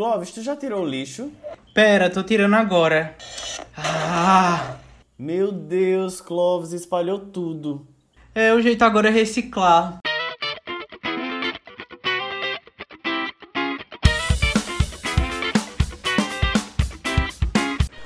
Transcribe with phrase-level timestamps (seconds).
[0.00, 1.30] Clóvis, tu já tirou o lixo?
[1.74, 3.14] Pera, tô tirando agora.
[3.76, 4.76] Ah!
[5.18, 7.86] Meu Deus, Clóvis espalhou tudo.
[8.34, 9.98] É, o jeito agora é reciclar.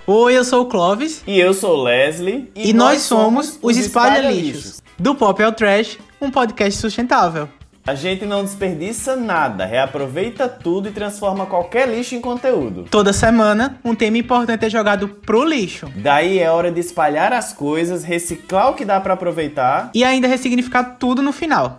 [0.04, 1.22] Oi, eu sou o Clóvis.
[1.28, 2.50] E eu sou o Leslie.
[2.56, 4.82] E, nós, somos os Espalha Lixos.
[4.98, 7.48] Do Pop ao Trash, um podcast sustentável.
[7.86, 12.86] A gente não desperdiça nada, reaproveita tudo e transforma qualquer lixo em conteúdo.
[12.90, 15.92] Toda semana, um tema importante é jogado pro lixo.
[15.94, 19.90] Daí é hora de espalhar as coisas, reciclar o que dá pra aproveitar.
[19.92, 21.76] E ainda ressignificar tudo no final.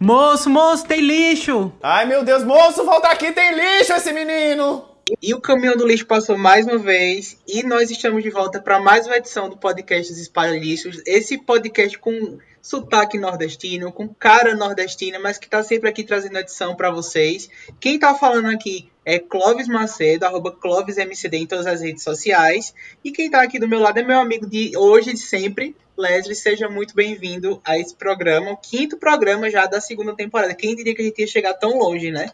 [0.00, 1.70] Moço, moço, tem lixo!
[1.82, 4.86] Ai meu Deus, moço, volta aqui, tem lixo esse menino!
[5.22, 8.78] E o caminhão do lixo passou mais uma vez e nós estamos de volta para
[8.78, 11.02] mais uma edição do podcast dos Espalha Lixos.
[11.06, 16.76] Esse podcast com sotaque nordestino, com cara nordestina, mas que está sempre aqui trazendo edição
[16.76, 17.48] para vocês.
[17.80, 22.74] Quem está falando aqui é Clóvis Macedo, arroba ClóvisMCD em todas as redes sociais.
[23.02, 25.74] E quem está aqui do meu lado é meu amigo de hoje e de sempre,
[25.96, 26.34] Leslie.
[26.34, 30.54] Seja muito bem-vindo a esse programa, o quinto programa já da segunda temporada.
[30.54, 32.32] Quem diria que a gente ia chegar tão longe, né?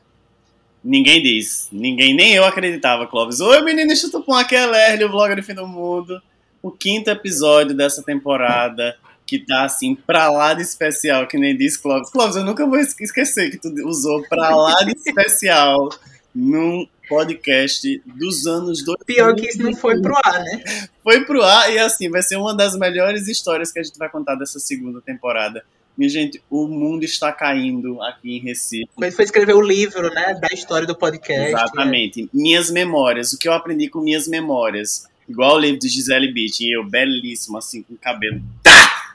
[0.83, 1.69] Ninguém diz.
[1.70, 3.39] Ninguém, nem eu acreditava, Clóvis.
[3.39, 6.20] Oi, menino Chutupom, aqui é Lerle, o do fim do mundo.
[6.61, 11.77] O quinto episódio dessa temporada, que tá assim, pra lá de especial, que nem diz
[11.77, 12.11] Clóvis.
[12.11, 15.89] Clóvis, eu nunca vou esquecer que tu usou pra lá de especial
[16.34, 19.05] num podcast dos anos 2000.
[19.06, 20.64] Pior que isso não foi pro ar, né?
[21.02, 24.08] Foi pro ar e assim, vai ser uma das melhores histórias que a gente vai
[24.08, 25.64] contar dessa segunda temporada
[25.97, 28.89] minha gente, o mundo está caindo aqui em Recife.
[29.00, 31.50] Ele foi escrever o livro, né, da história do podcast.
[31.50, 32.22] Exatamente.
[32.22, 32.28] Né?
[32.34, 35.06] Minhas memórias, o que eu aprendi com minhas memórias.
[35.28, 38.42] Igual o livro de Gisele Bündchen, eu belíssimo, assim, com o cabelo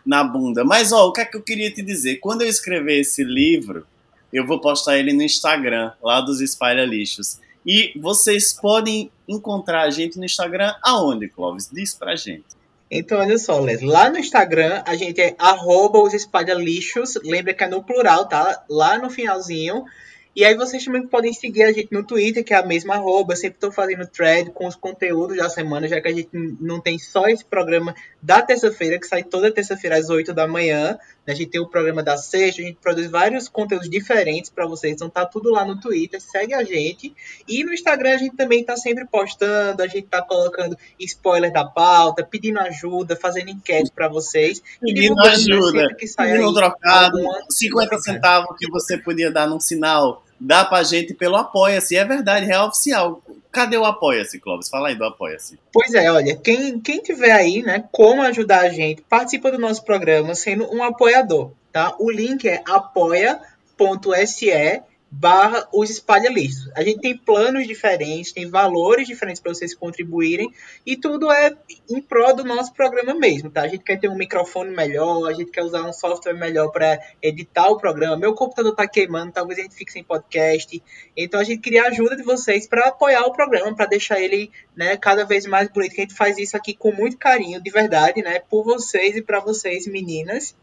[0.09, 0.65] na bunda.
[0.65, 2.15] Mas, ó, o que é que eu queria te dizer?
[2.15, 3.85] Quando eu escrever esse livro,
[4.33, 7.39] eu vou postar ele no Instagram, lá dos Espalha Lixos.
[7.63, 11.69] E vocês podem encontrar a gente no Instagram aonde, Clóvis?
[11.71, 12.57] Diz pra gente.
[12.89, 13.83] Então, olha só, Les.
[13.83, 17.19] Lá no Instagram, a gente é arroba os espalha-lixos.
[17.23, 18.63] Lembra que é no plural, tá?
[18.67, 19.85] Lá no finalzinho.
[20.39, 23.33] E aí vocês também podem seguir a gente no Twitter, que é a mesma arroba.
[23.33, 26.79] Eu sempre estou fazendo thread com os conteúdos da semana, já que a gente não
[26.79, 30.97] tem só esse programa da terça-feira, que sai toda terça-feira às 8 da manhã.
[31.27, 34.93] A gente tem o programa da sexta, a gente produz vários conteúdos diferentes para vocês.
[34.93, 37.13] Então tá tudo lá no Twitter, segue a gente.
[37.45, 41.65] E no Instagram a gente também tá sempre postando, a gente tá colocando spoiler da
[41.65, 44.63] pauta, pedindo ajuda, fazendo enquete para vocês.
[44.79, 47.17] Pedindo ajuda, que sai pedindo trocado,
[47.49, 51.95] 50 centavos que você podia dar num sinal dá pra gente pelo Apoia-se.
[51.95, 53.21] É verdade, real oficial.
[53.51, 54.69] Cadê o Apoia-se, Clóvis?
[54.69, 55.59] Fala aí do Apoia-se.
[55.73, 59.83] Pois é, olha, quem, quem tiver aí, né, como ajudar a gente, participa do nosso
[59.83, 61.95] programa sendo um apoiador, tá?
[61.99, 64.49] O link é apoia.se
[65.11, 66.71] barra os espalhalistas.
[66.75, 70.51] A gente tem planos diferentes, tem valores diferentes para vocês contribuírem
[70.85, 71.55] e tudo é
[71.89, 73.61] em prol do nosso programa mesmo, tá?
[73.61, 76.99] A gente quer ter um microfone melhor, a gente quer usar um software melhor para
[77.21, 78.17] editar o programa.
[78.17, 80.81] Meu computador tá queimando, talvez a gente fique sem podcast.
[81.17, 84.51] Então a gente queria a ajuda de vocês para apoiar o programa, para deixar ele,
[84.75, 85.93] né, cada vez mais bonito.
[85.93, 89.39] A gente faz isso aqui com muito carinho, de verdade, né, por vocês e para
[89.39, 90.55] vocês, meninas.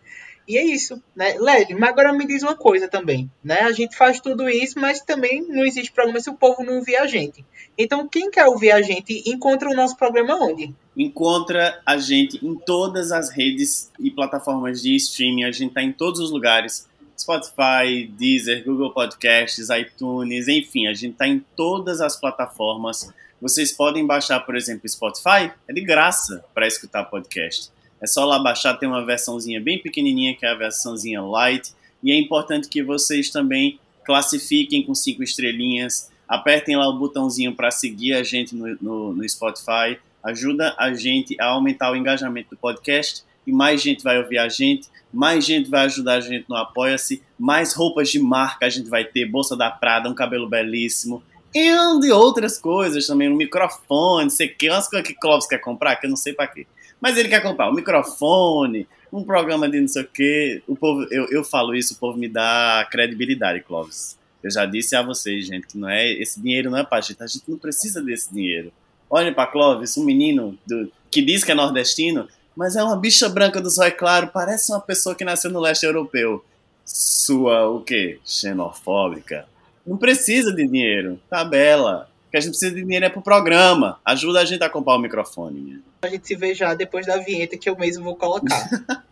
[0.49, 1.37] E é isso, né?
[1.39, 3.63] Led, mas agora me diz uma coisa também, né?
[3.63, 6.97] A gente faz tudo isso, mas também não existe programa se o povo não ouvir
[6.97, 7.45] a gente.
[7.77, 10.73] Então, quem quer ouvir a gente, encontra o nosso programa onde?
[10.97, 15.45] Encontra a gente em todas as redes e plataformas de streaming.
[15.45, 16.89] A gente tá em todos os lugares.
[17.19, 23.11] Spotify, Deezer, Google Podcasts, iTunes, enfim, a gente tá em todas as plataformas.
[23.41, 27.71] Vocês podem baixar, por exemplo, Spotify, é de graça para escutar podcast.
[28.01, 31.73] É só lá baixar, tem uma versãozinha bem pequenininha, que é a versãozinha light.
[32.03, 37.71] E é importante que vocês também classifiquem com cinco estrelinhas, apertem lá o botãozinho para
[37.71, 42.57] seguir a gente no, no, no, Spotify, ajuda a gente a aumentar o engajamento do
[42.57, 46.57] podcast e mais gente vai ouvir a gente, mais gente vai ajudar a gente no
[46.57, 51.23] Apoia-se, mais roupas de marca a gente vai ter, bolsa da Prada, um cabelo belíssimo,
[51.55, 51.73] e
[52.13, 56.11] outras coisas também, um microfone, sei que, umas coisas que Clóvis quer comprar, que eu
[56.11, 56.67] não sei para quê.
[57.07, 60.61] Mas ele quer comprar um microfone, um programa de não sei o quê.
[60.67, 64.19] O povo, eu, eu falo isso, o povo me dá credibilidade, Clóvis.
[64.43, 67.23] Eu já disse a vocês, gente, que não é esse dinheiro não é pra gente.
[67.23, 68.73] A gente não precisa desse dinheiro.
[69.09, 72.27] Olhem para Clóvis, um menino do, que diz que é nordestino,
[72.57, 75.87] mas é uma bicha branca do zóio claro, parece uma pessoa que nasceu no leste
[75.87, 76.45] europeu.
[76.85, 78.19] Sua, o quê?
[78.25, 79.47] Xenofóbica.
[79.87, 81.21] Não precisa de dinheiro.
[81.31, 84.01] Tá bela que a gente precisa de dinheiro é pro programa.
[84.05, 85.61] Ajuda a gente a comprar o microfone.
[85.61, 85.86] Minha.
[86.03, 88.69] A gente se vê já depois da vinheta que eu mesmo vou colocar.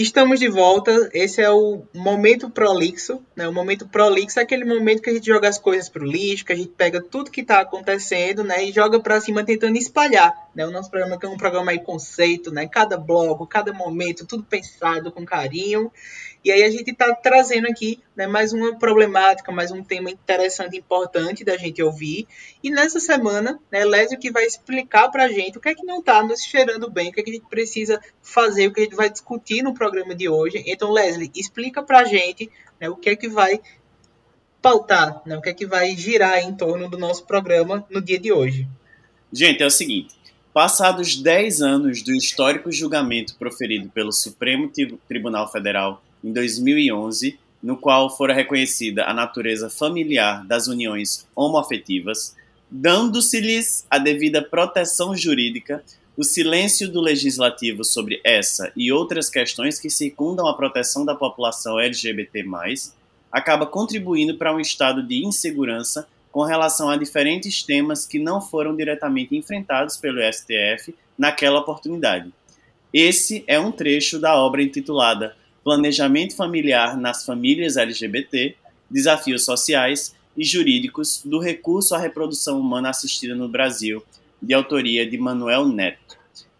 [0.00, 1.10] Estamos de volta.
[1.12, 3.20] Esse é o momento prolixo.
[3.34, 3.48] Né?
[3.48, 6.52] O momento prolixo é aquele momento que a gente joga as coisas pro lixo, que
[6.52, 8.64] a gente pega tudo que está acontecendo né?
[8.64, 10.32] e joga para cima tentando espalhar.
[10.54, 10.64] Né?
[10.64, 12.68] O nosso programa é um programa aí conceito, né?
[12.68, 15.90] cada bloco, cada momento, tudo pensado com carinho.
[16.44, 20.76] E aí a gente está trazendo aqui né, mais uma problemática, mais um tema interessante,
[20.76, 22.26] importante da gente ouvir.
[22.62, 25.84] E nessa semana, né, Lésio que vai explicar para a gente o que é que
[25.84, 28.80] não está nos cheirando bem, o que é que a gente precisa fazer, o que
[28.80, 30.62] a gente vai discutir no programa de hoje.
[30.66, 32.50] Então, Leslie, explica para a gente
[32.80, 33.60] né, o que é que vai
[34.62, 38.18] pautar, né, o que é que vai girar em torno do nosso programa no dia
[38.18, 38.66] de hoje.
[39.32, 40.14] Gente, é o seguinte.
[40.52, 44.72] Passados 10 anos do histórico julgamento proferido pelo Supremo
[45.06, 52.36] Tribunal Federal em 2011, no qual fora reconhecida a natureza familiar das uniões homoafetivas,
[52.70, 55.82] dando-se-lhes a devida proteção jurídica,
[56.16, 61.78] o silêncio do legislativo sobre essa e outras questões que circundam a proteção da população
[61.78, 62.44] LGBT+,
[63.30, 68.76] acaba contribuindo para um estado de insegurança com relação a diferentes temas que não foram
[68.76, 72.32] diretamente enfrentados pelo STF naquela oportunidade.
[72.92, 75.36] Esse é um trecho da obra intitulada
[75.68, 78.56] planejamento familiar nas famílias LGBT,
[78.90, 84.02] desafios sociais e jurídicos do recurso à reprodução humana assistida no Brasil,
[84.40, 86.16] de autoria de Manuel Neto.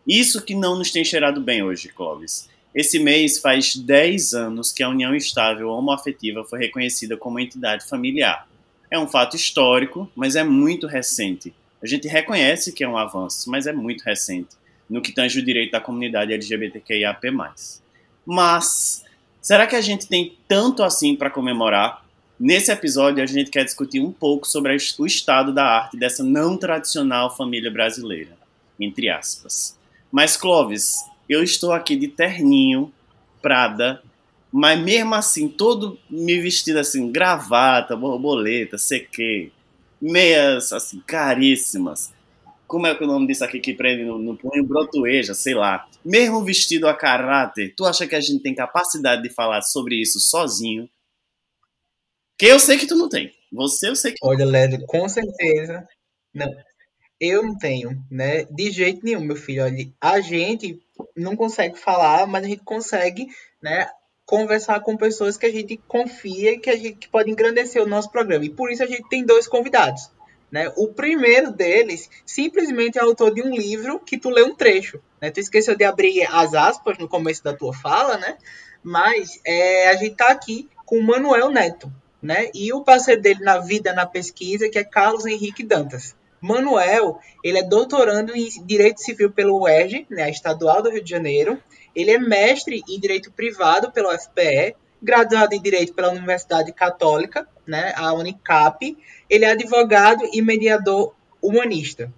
[0.06, 2.50] Isso que não nos tem cheirado bem hoje, Clóvis.
[2.74, 8.46] Esse mês faz 10 anos que a união estável homoafetiva foi reconhecida como entidade familiar.
[8.90, 11.54] É um fato histórico, mas é muito recente.
[11.82, 14.54] A gente reconhece que é um avanço, mas é muito recente
[14.86, 17.26] no que tange o direito da comunidade LGBTQIAP+.
[18.30, 19.06] Mas
[19.40, 22.04] será que a gente tem tanto assim para comemorar?
[22.38, 26.58] Nesse episódio, a gente quer discutir um pouco sobre o estado da arte dessa não
[26.58, 28.36] tradicional família brasileira,
[28.78, 29.78] entre aspas.
[30.12, 30.96] Mas, Clóvis,
[31.26, 32.92] eu estou aqui de terninho,
[33.40, 34.02] Prada,
[34.52, 39.52] mas mesmo assim, todo me vestido assim, gravata, borboleta, sequei,
[40.02, 42.12] meias assim, caríssimas
[42.68, 44.62] como é que o nome disso aqui que prende no, no punho?
[44.62, 45.88] Brotueja, sei lá.
[46.08, 50.18] Mesmo vestido a caráter, tu acha que a gente tem capacidade de falar sobre isso
[50.18, 50.88] sozinho?
[52.38, 53.30] Que eu sei que tu não tem.
[53.52, 54.18] Você eu sei que.
[54.22, 55.86] Olha, Led, com certeza.
[56.32, 56.50] Não.
[57.20, 58.44] Eu não tenho, né?
[58.44, 59.62] De jeito nenhum, meu filho.
[59.62, 60.80] Olha, a gente
[61.14, 63.26] não consegue falar, mas a gente consegue,
[63.60, 63.90] né?
[64.24, 68.10] Conversar com pessoas que a gente confia que a gente que pode engrandecer o nosso
[68.10, 68.46] programa.
[68.46, 70.10] E por isso a gente tem dois convidados.
[70.50, 70.72] Né?
[70.76, 75.00] O primeiro deles simplesmente é autor de um livro que tu lê um trecho.
[75.20, 75.30] Né?
[75.30, 78.38] Tu esqueceu de abrir as aspas no começo da tua fala, né?
[78.82, 81.92] Mas é, a gente está aqui com o Manuel Neto,
[82.22, 82.48] né?
[82.54, 86.16] E o parceiro dele na vida, na pesquisa, que é Carlos Henrique Dantas.
[86.40, 91.10] Manuel, ele é doutorando em Direito Civil pelo UERJ, né, a Estadual do Rio de
[91.10, 91.60] Janeiro.
[91.94, 97.92] Ele é mestre em Direito Privado pela UFPE, graduado em Direito pela Universidade Católica, né,
[97.94, 98.96] a Unicap,
[99.28, 102.12] ele é advogado e mediador humanista.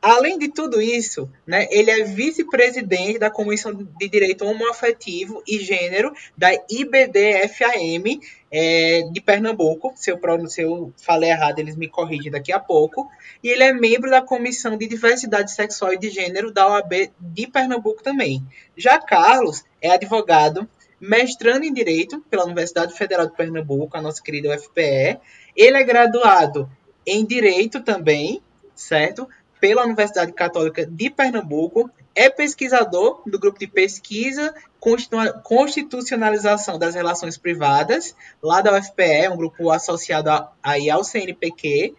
[0.00, 6.12] Além de tudo isso, né, ele é vice-presidente da Comissão de Direito Homoafetivo e Gênero
[6.36, 8.18] da IBDFAM
[8.50, 9.92] é, de Pernambuco.
[9.94, 13.08] Se eu, se eu falei errado, eles me corrigem daqui a pouco.
[13.44, 17.46] E ele é membro da Comissão de Diversidade Sexual e de Gênero da OAB de
[17.46, 18.44] Pernambuco também.
[18.76, 20.68] Já Carlos é advogado,
[21.02, 25.18] mestrando em Direito pela Universidade Federal de Pernambuco, a nossa querida UFPE,
[25.56, 26.70] ele é graduado
[27.04, 28.40] em Direito também,
[28.72, 29.28] certo?
[29.60, 31.90] Pela Universidade Católica de Pernambuco.
[32.14, 34.54] É pesquisador do grupo de pesquisa
[35.42, 40.30] Constitucionalização das Relações Privadas, lá da UFPE, um grupo associado
[40.62, 41.94] aí ao CNPq,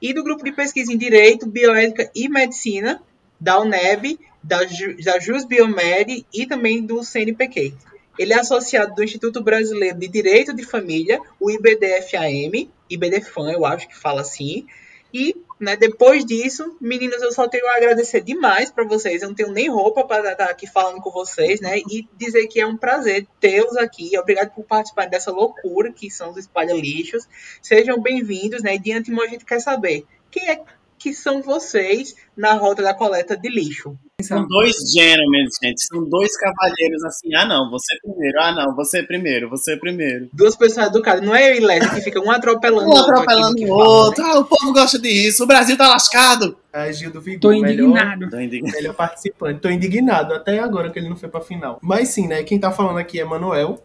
[0.00, 3.02] e do grupo de pesquisa em Direito, Bioética e Medicina,
[3.40, 7.74] da UNEB, da, da JUS Biomed e também do CNPq.
[8.18, 13.88] Ele é associado do Instituto Brasileiro de Direito de Família, o IBDFAM, IBDFAM, eu acho
[13.88, 14.66] que fala assim.
[15.12, 19.22] E, né, depois disso, meninas, eu só tenho a agradecer demais para vocês.
[19.22, 21.78] Eu não tenho nem roupa para estar aqui falando com vocês, né?
[21.78, 24.18] E dizer que é um prazer tê-los aqui.
[24.18, 27.28] Obrigado por participar dessa loucura que são os espalha lixos.
[27.62, 28.74] Sejam bem-vindos, né?
[28.74, 30.60] E de antemão a gente quer saber quem é
[31.04, 33.94] que são vocês na rota da coleta de lixo.
[34.22, 35.84] São dois gentlemen, gente.
[35.84, 37.34] São dois cavalheiros assim.
[37.34, 38.38] Ah, não, você primeiro.
[38.40, 40.30] Ah, não, você primeiro, você primeiro.
[40.32, 41.22] Duas pessoas educadas.
[41.22, 44.22] Não é eu e Leslie que ficam um atropelando um atropelando o outro.
[44.22, 44.36] Fala, né?
[44.38, 45.44] Ah, o povo gosta disso.
[45.44, 46.56] O Brasil tá lascado.
[46.72, 48.26] É, Gil do Vigor, Tô indignado.
[48.30, 49.60] Melhor, melhor participante.
[49.60, 51.78] Tô indignado até agora que ele não foi pra final.
[51.82, 52.42] Mas sim, né?
[52.44, 53.78] Quem tá falando aqui é Manuel.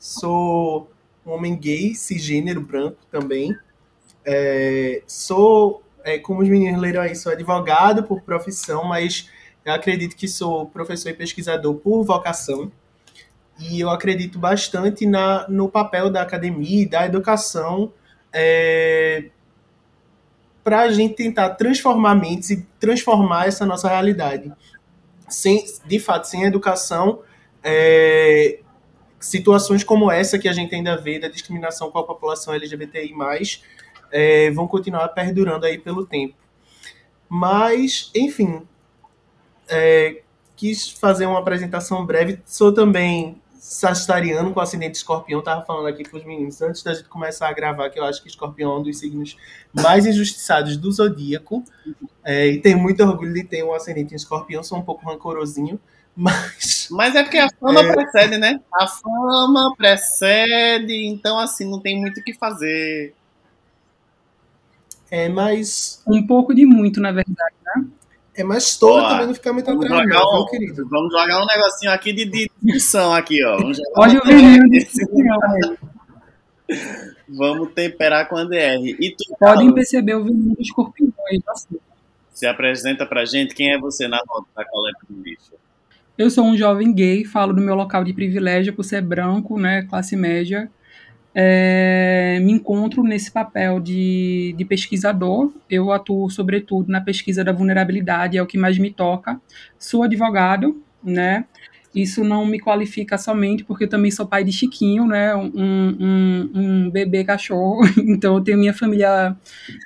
[0.00, 0.90] Sou
[1.24, 3.56] um homem gay, cisgênero, branco também.
[4.24, 9.28] É, sou é, como os meninos leram aí, sou advogado por profissão, mas
[9.64, 12.70] eu acredito que sou professor e pesquisador por vocação.
[13.58, 17.92] E eu acredito bastante na, no papel da academia e da educação
[18.32, 19.30] é,
[20.62, 24.52] para a gente tentar transformar mentes e transformar essa nossa realidade.
[25.28, 27.22] Sem, de fato, sem educação,
[27.64, 28.60] é,
[29.18, 33.12] situações como essa que a gente ainda vê da discriminação com a população LGBTI+,
[34.10, 36.34] é, vão continuar perdurando aí pelo tempo.
[37.28, 38.62] Mas, enfim,
[39.68, 40.22] é,
[40.54, 42.40] quis fazer uma apresentação breve.
[42.46, 45.42] Sou também sagitariano com acidente de escorpião.
[45.42, 48.22] Tava falando aqui com os meninos antes da gente começar a gravar, que eu acho
[48.22, 49.36] que escorpião é um dos signos
[49.72, 51.64] mais injustiçados do zodíaco.
[52.24, 55.80] É, e tenho muito orgulho de ter um ascendente em escorpião, sou um pouco rancorosinho.
[56.16, 56.88] Mas.
[56.90, 57.92] Mas é porque a fama é...
[57.92, 58.60] precede, né?
[58.72, 63.14] A fama precede, então assim, não tem muito o que fazer.
[65.10, 66.02] É, mas.
[66.06, 67.84] Um pouco de muito, na verdade, né?
[68.34, 70.86] É, mas toda também não fica muito atrás, não, um, querido.
[70.88, 73.56] Vamos jogar um negocinho aqui de, de discussão aqui, ó.
[73.56, 74.86] Vamos Olha o veneno de
[77.28, 78.84] Vamos temperar com a DR.
[78.84, 81.12] E tu, Podem Carlos, perceber o veneno dos escorpiões.
[81.48, 81.76] Assim.
[82.30, 85.54] Se apresenta pra gente, quem é você na roda da coleta do lixo?
[86.18, 89.82] Eu sou um jovem gay, falo do meu local de privilégio por ser branco, né,
[89.82, 90.70] classe média,
[91.38, 95.52] é, me encontro nesse papel de, de, pesquisador.
[95.68, 99.38] Eu atuo, sobretudo, na pesquisa da vulnerabilidade, é o que mais me toca.
[99.78, 101.44] Sou advogado, né?
[101.94, 105.36] Isso não me qualifica somente porque eu também sou pai de Chiquinho, né?
[105.36, 107.82] Um, um, um bebê cachorro.
[107.98, 109.36] Então, eu tenho minha família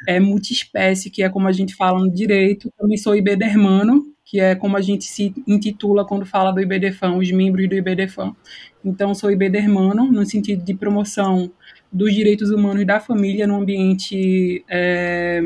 [0.06, 2.70] é, multiespécie, que é como a gente fala no direito.
[2.78, 7.32] Também sou iberdermano, que é como a gente se intitula quando fala do IBDFAM, os
[7.32, 8.32] membros do IBDFAM.
[8.84, 11.50] Então, sou IBDermano, no sentido de promoção
[11.90, 15.42] dos direitos humanos da família no ambiente é,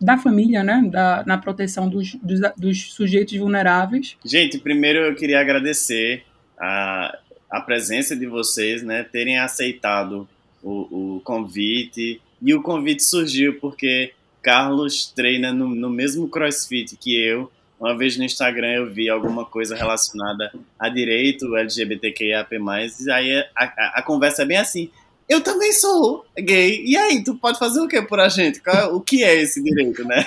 [0.00, 0.82] da família, né?
[0.90, 4.16] Da, na proteção dos, dos, dos, sujeitos vulneráveis.
[4.24, 6.24] Gente, primeiro eu queria agradecer
[6.58, 7.16] a,
[7.48, 9.04] a presença de vocês, né?
[9.04, 10.28] Terem aceitado
[10.60, 12.20] o, o convite.
[12.42, 14.12] E o convite surgiu porque
[14.42, 19.44] Carlos treina no, no mesmo crossfit que eu uma vez no Instagram eu vi alguma
[19.44, 22.56] coisa relacionada a direito LGBTQIAP+,
[23.00, 24.90] e aí a, a, a conversa é bem assim,
[25.28, 26.84] eu também sou gay.
[26.84, 28.62] E aí, tu pode fazer o que por a gente?
[28.92, 30.24] O que é esse direito, né?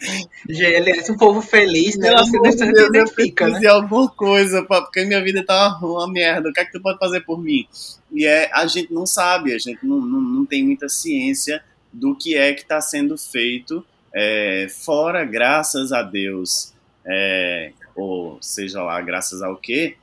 [0.46, 2.10] GLS, um povo feliz, né?
[2.10, 3.66] Pelo Você Deus, se identifica, né?
[3.66, 6.50] alguma coisa, porque minha vida tá uma merda.
[6.50, 7.66] O que é que tu pode fazer por mim?
[8.12, 12.14] E é, a gente não sabe, a gente não, não, não tem muita ciência do
[12.14, 13.82] que é que está sendo feito
[14.14, 16.71] é, fora, graças a Deus,
[17.06, 19.96] é, ou seja lá, graças ao que,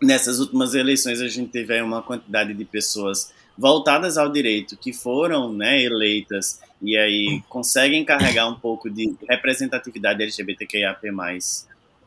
[0.00, 5.52] nessas últimas eleições a gente teve uma quantidade de pessoas voltadas ao direito que foram
[5.52, 11.08] né, eleitas e aí conseguem carregar um pouco de representatividade LGBTQIAP+,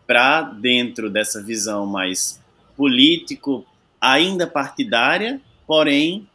[0.08, 2.42] para dentro dessa visão mais
[2.76, 3.66] político,
[4.02, 6.28] ainda partidária, porém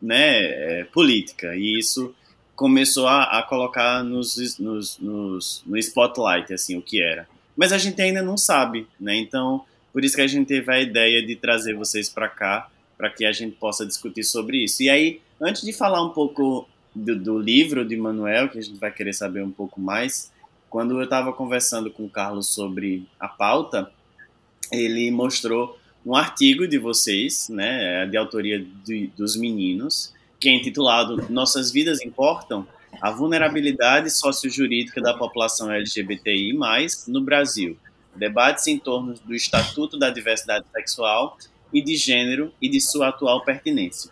[0.00, 1.54] né, é, política.
[1.56, 2.14] E isso
[2.54, 7.28] começou a, a colocar nos, nos, nos, no spotlight assim o que era.
[7.56, 9.16] Mas a gente ainda não sabe, né?
[9.16, 13.10] Então, por isso que a gente teve a ideia de trazer vocês para cá, para
[13.10, 14.82] que a gente possa discutir sobre isso.
[14.82, 18.78] E aí, antes de falar um pouco do, do livro de Manuel, que a gente
[18.78, 20.32] vai querer saber um pouco mais,
[20.68, 23.90] quando eu estava conversando com o Carlos sobre a pauta,
[24.70, 31.26] ele mostrou um artigo de vocês, né, de autoria de, dos meninos, que é intitulado
[31.28, 32.66] Nossas Vidas Importam?
[33.00, 36.56] A vulnerabilidade sociojurídica da população LGBTI+,
[37.08, 37.76] no Brasil.
[38.14, 41.36] Debates em torno do Estatuto da Diversidade Sexual
[41.72, 44.10] e de Gênero e de sua atual pertinência.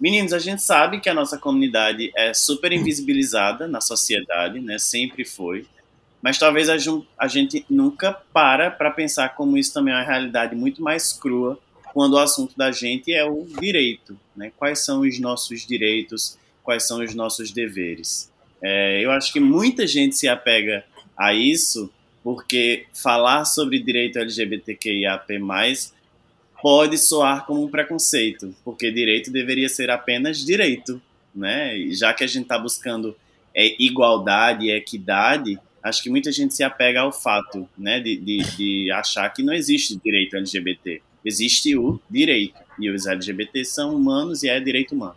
[0.00, 4.78] Meninos, a gente sabe que a nossa comunidade é super invisibilizada na sociedade, né?
[4.78, 5.66] Sempre foi.
[6.22, 10.82] Mas talvez a gente nunca para para pensar como isso também é uma realidade muito
[10.82, 11.58] mais crua
[11.92, 14.52] quando o assunto da gente é o direito, né?
[14.56, 16.38] Quais são os nossos direitos,
[16.70, 18.30] quais são os nossos deveres.
[18.62, 20.84] É, eu acho que muita gente se apega
[21.18, 25.26] a isso porque falar sobre direito LGBTQIAP+,
[26.62, 31.02] pode soar como um preconceito, porque direito deveria ser apenas direito,
[31.34, 31.76] né?
[31.90, 33.16] Já que a gente está buscando
[33.52, 38.38] é, igualdade e equidade, acho que muita gente se apega ao fato, né, de, de,
[38.56, 42.60] de achar que não existe direito LGBT existe o direito.
[42.78, 45.16] E os LGBT são humanos e é direito humano.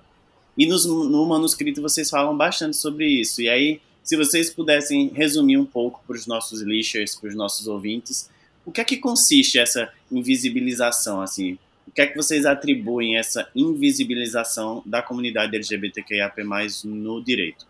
[0.58, 3.42] E nos, no manuscrito vocês falam bastante sobre isso.
[3.42, 7.68] E aí, se vocês pudessem resumir um pouco para os nossos lixers, para os nossos
[7.68, 8.30] ouvintes,
[8.66, 11.58] o que é que consiste essa invisibilização, assim?
[11.88, 16.44] O que é que vocês atribuem essa invisibilização da comunidade LGBTQIAP+,
[16.86, 17.66] no direito?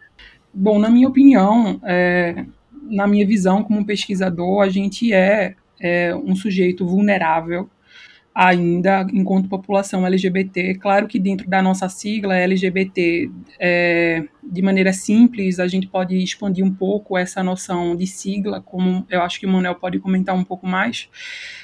[0.54, 2.46] Bom, na minha opinião, é,
[2.84, 7.70] na minha visão como pesquisador, a gente é, é um sujeito vulnerável
[8.34, 10.75] ainda enquanto população LGBT.
[10.75, 16.66] Claro que dentro da nossa sigla LGBT, é, de maneira simples, a gente pode expandir
[16.66, 20.44] um pouco essa noção de sigla, como eu acho que o Manuel pode comentar um
[20.44, 21.10] pouco mais,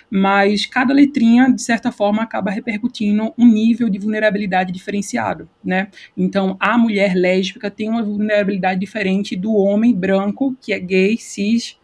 [0.10, 5.90] mas cada letrinha, de certa forma, acaba repercutindo um nível de vulnerabilidade diferenciado, né?
[6.16, 11.78] Então, a mulher lésbica tem uma vulnerabilidade diferente do homem branco, que é gay, cis,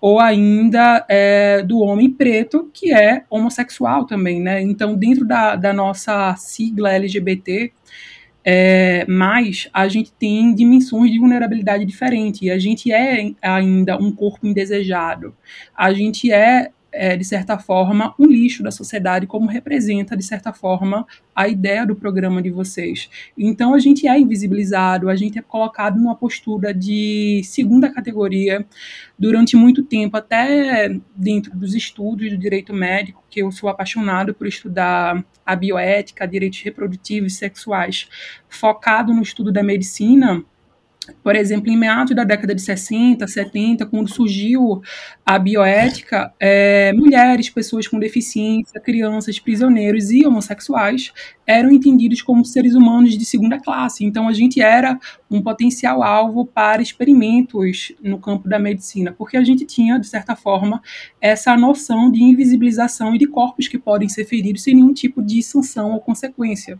[0.00, 4.62] ou ainda é, do homem preto, que é homossexual também, né?
[4.62, 7.70] Então, dentro da, da nossa sigla LGBT,
[8.42, 12.50] é, mas a gente tem dimensões de vulnerabilidade diferente.
[12.50, 15.34] A gente é ainda um corpo indesejado.
[15.76, 20.52] A gente é é, de certa forma, um lixo da sociedade, como representa, de certa
[20.52, 23.08] forma, a ideia do programa de vocês.
[23.36, 28.66] Então, a gente é invisibilizado, a gente é colocado numa postura de segunda categoria
[29.18, 34.46] durante muito tempo, até dentro dos estudos do direito médico, que eu sou apaixonado por
[34.46, 38.08] estudar a bioética, direitos reprodutivos e sexuais,
[38.48, 40.44] focado no estudo da medicina
[41.22, 44.82] por exemplo, em meados da década de 60, 70, quando surgiu
[45.24, 51.12] a bioética, é, mulheres, pessoas com deficiência, crianças, prisioneiros e homossexuais
[51.46, 54.04] eram entendidos como seres humanos de segunda classe.
[54.04, 59.42] Então, a gente era um potencial alvo para experimentos no campo da medicina, porque a
[59.42, 60.80] gente tinha, de certa forma,
[61.20, 65.42] essa noção de invisibilização e de corpos que podem ser feridos sem nenhum tipo de
[65.42, 66.78] sanção ou consequência.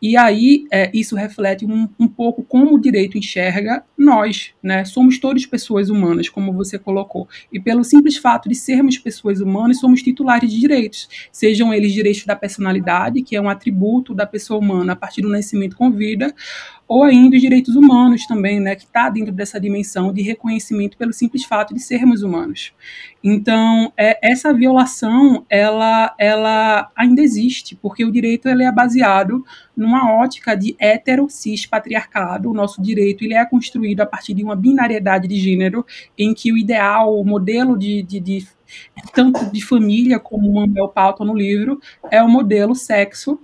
[0.00, 3.51] E aí, é, isso reflete um, um pouco como o direito enxerga
[3.96, 4.84] nós, né?
[4.84, 7.28] Somos todos pessoas humanas, como você colocou.
[7.52, 12.24] E pelo simples fato de sermos pessoas humanas, somos titulares de direitos, sejam eles direitos
[12.24, 16.34] da personalidade, que é um atributo da pessoa humana a partir do nascimento com vida,
[16.86, 21.12] ou ainda os direitos humanos também, né, que está dentro dessa dimensão de reconhecimento pelo
[21.12, 22.72] simples fato de sermos humanos.
[23.24, 29.44] Então, é, essa violação, ela, ela ainda existe, porque o direito ele é baseado
[29.76, 32.50] numa ótica de hetero-cis patriarcado.
[32.50, 35.86] O nosso direito ele é construído a partir de uma binariedade de gênero,
[36.18, 38.46] em que o ideal, o modelo de, de, de
[39.14, 41.80] tanto de família como o Manuel pauta no livro,
[42.10, 43.40] é o modelo sexo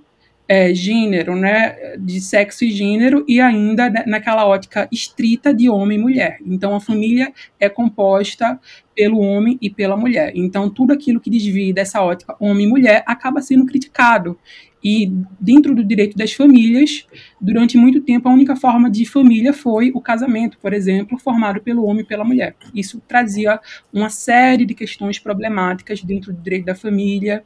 [0.49, 6.01] é, gênero, né, de sexo e gênero, e ainda naquela ótica estrita de homem e
[6.01, 6.39] mulher.
[6.45, 7.31] Então, a família
[7.61, 8.59] é composta
[8.97, 10.33] pelo homem e pela mulher.
[10.35, 14.39] Então, tudo aquilo que desvia dessa ótica homem e mulher acaba sendo criticado.
[14.83, 17.07] E dentro do direito das famílias,
[17.41, 21.85] durante muito tempo, a única forma de família foi o casamento, por exemplo, formado pelo
[21.85, 22.55] homem e pela mulher.
[22.75, 23.61] Isso trazia
[23.93, 27.45] uma série de questões problemáticas dentro do direito da família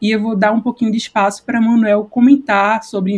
[0.00, 3.14] e eu vou dar um pouquinho de espaço para Manuel comentar sobre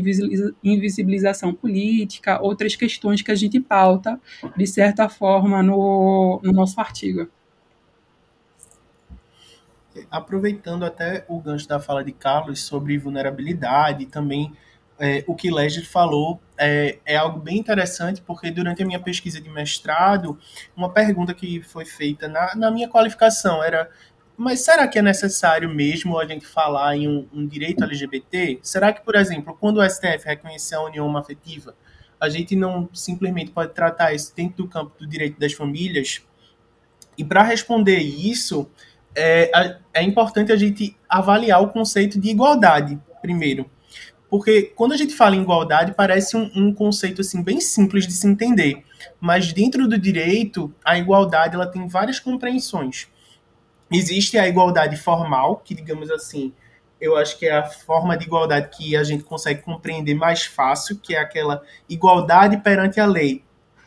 [0.63, 4.21] invisibilização política, outras questões que a gente pauta,
[4.57, 7.29] de certa forma, no, no nosso artigo.
[10.11, 14.53] Aproveitando até o gancho da fala de Carlos sobre vulnerabilidade, também
[14.99, 19.41] é, o que Legend falou é, é, algo bem interessante, porque durante a minha pesquisa
[19.41, 20.39] de mestrado,
[20.77, 23.89] uma pergunta que foi feita na, na minha qualificação era
[24.39, 28.61] mas será que é necessário mesmo a gente falar em um, um, direito LGBT?
[28.63, 31.75] Será que, por exemplo, quando o STF reconhecer a união afetiva,
[32.21, 36.23] a gente não simplesmente pode tratar isso dentro do campo do direito das famílias?
[37.19, 38.71] E para responder isso,
[39.13, 43.69] é, é importante a gente avaliar o conceito de igualdade, primeiro.
[44.31, 48.13] Porque quando a gente fala em igualdade, parece um, um conceito assim bem simples de
[48.13, 48.85] se entender.
[49.21, 53.09] Mas dentro do direito, a igualdade ela tem várias compreensões.
[53.91, 56.53] Existe a igualdade formal, que, digamos assim,
[57.01, 60.99] eu acho que é a forma de igualdade que a gente consegue compreender mais fácil,
[60.99, 63.43] que é aquela igualdade perante a lei.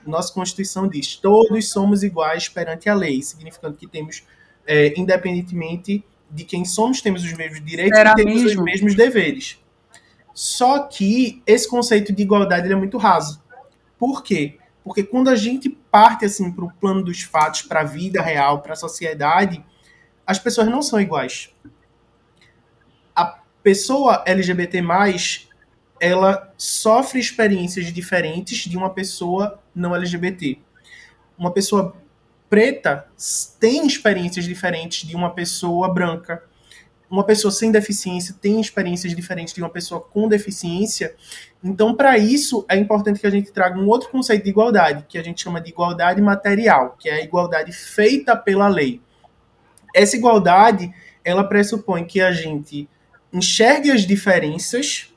[0.05, 4.23] Nossa Constituição diz: todos somos iguais perante a lei, significando que temos,
[4.65, 8.59] é, independentemente de quem somos, temos os mesmos direitos Era e temos mesmo?
[8.59, 9.59] os mesmos deveres.
[10.33, 13.43] Só que esse conceito de igualdade é muito raso.
[13.99, 14.57] Por quê?
[14.83, 18.61] Porque quando a gente parte assim para o plano dos fatos, para a vida real,
[18.61, 19.63] para a sociedade,
[20.31, 21.49] as pessoas não são iguais.
[23.13, 24.81] A pessoa LGBT+,
[25.99, 30.57] ela sofre experiências diferentes de uma pessoa não LGBT.
[31.37, 31.95] Uma pessoa
[32.49, 33.07] preta
[33.59, 36.41] tem experiências diferentes de uma pessoa branca.
[37.09, 41.13] Uma pessoa sem deficiência tem experiências diferentes de uma pessoa com deficiência.
[41.61, 45.17] Então, para isso, é importante que a gente traga um outro conceito de igualdade, que
[45.17, 49.01] a gente chama de igualdade material, que é a igualdade feita pela lei.
[49.93, 52.89] Essa igualdade, ela pressupõe que a gente
[53.31, 55.13] enxergue as diferenças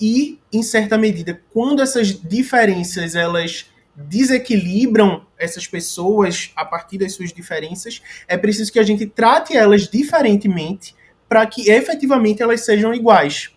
[0.00, 7.32] e, em certa medida, quando essas diferenças elas desequilibram essas pessoas a partir das suas
[7.32, 10.94] diferenças, é preciso que a gente trate elas diferentemente
[11.28, 13.50] para que efetivamente elas sejam iguais.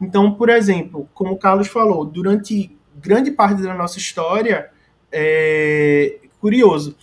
[0.00, 4.70] Então, por exemplo, como o Carlos falou, durante grande parte da nossa história,
[5.12, 6.96] é curioso,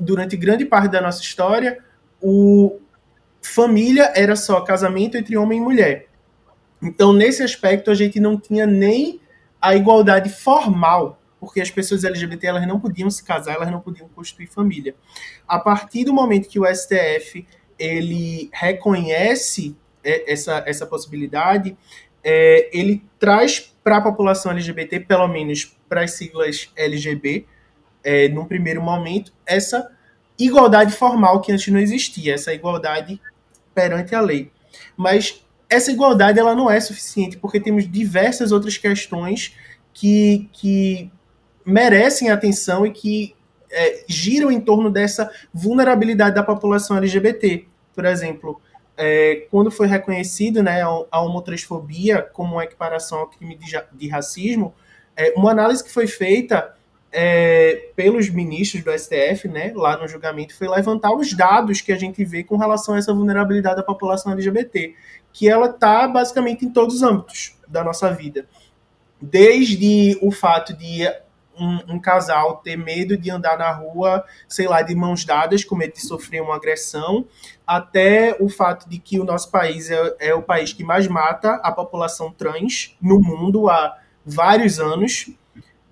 [0.00, 1.78] durante grande parte da nossa história,
[2.20, 2.78] o
[3.42, 6.06] família era só casamento entre homem e mulher.
[6.82, 9.20] Então, nesse aspecto, a gente não tinha nem
[9.60, 14.08] a igualdade formal, porque as pessoas LGBT elas não podiam se casar, elas não podiam
[14.08, 14.94] constituir família.
[15.46, 17.46] A partir do momento que o STF
[17.78, 21.76] ele reconhece é, essa, essa possibilidade,
[22.22, 27.46] é, ele traz para a população LGBT, pelo menos para as siglas LGB,
[28.02, 29.95] é, num primeiro momento, essa
[30.38, 33.20] igualdade formal que antes não existia, essa igualdade
[33.74, 34.50] perante a lei.
[34.96, 39.54] Mas essa igualdade ela não é suficiente, porque temos diversas outras questões
[39.92, 41.10] que, que
[41.64, 43.34] merecem atenção e que
[43.70, 47.66] é, giram em torno dessa vulnerabilidade da população LGBT.
[47.94, 48.60] Por exemplo,
[48.96, 54.74] é, quando foi reconhecido né, a homotransfobia como uma equiparação ao crime de, de racismo,
[55.16, 56.75] é, uma análise que foi feita
[57.18, 61.96] é, pelos ministros do STF, né, lá no julgamento, foi levantar os dados que a
[61.96, 64.94] gente vê com relação a essa vulnerabilidade da população LGBT,
[65.32, 68.46] que ela está basicamente em todos os âmbitos da nossa vida.
[69.18, 71.10] Desde o fato de
[71.58, 75.74] um, um, casal ter medo de andar na rua, sei lá, de mãos dadas, com
[75.74, 77.26] medo de sofrer uma agressão,
[77.66, 81.54] até o fato de que o nosso país é, é o país que mais mata
[81.62, 85.30] a população trans no mundo há vários anos,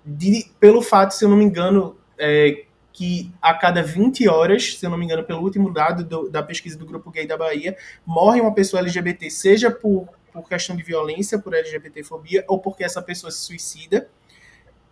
[0.05, 4.85] de, pelo fato, se eu não me engano, é, que a cada 20 horas, se
[4.85, 7.75] eu não me engano, pelo último dado do, da pesquisa do Grupo Gay da Bahia,
[8.05, 13.01] morre uma pessoa LGBT, seja por, por questão de violência, por LGBTfobia, ou porque essa
[13.01, 14.07] pessoa se suicida.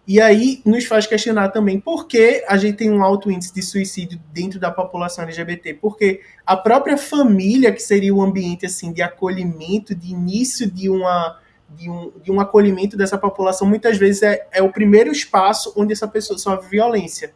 [0.06, 3.62] E aí nos faz questionar também por que a gente tem um alto índice de
[3.62, 9.02] suicídio dentro da população LGBT, porque a própria família, que seria o ambiente assim de
[9.02, 11.40] acolhimento, de início de uma
[11.76, 15.94] de um, de um acolhimento dessa população, muitas vezes é, é o primeiro espaço onde
[15.94, 17.34] essa pessoa sofre violência.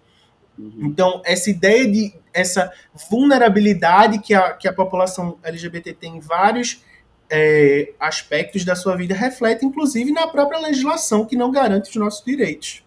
[0.57, 0.87] Uhum.
[0.87, 2.71] Então, essa ideia de essa
[3.09, 6.83] vulnerabilidade que a, que a população LGBT tem em vários
[7.29, 12.23] é, aspectos da sua vida reflete, inclusive, na própria legislação que não garante os nossos
[12.23, 12.83] direitos.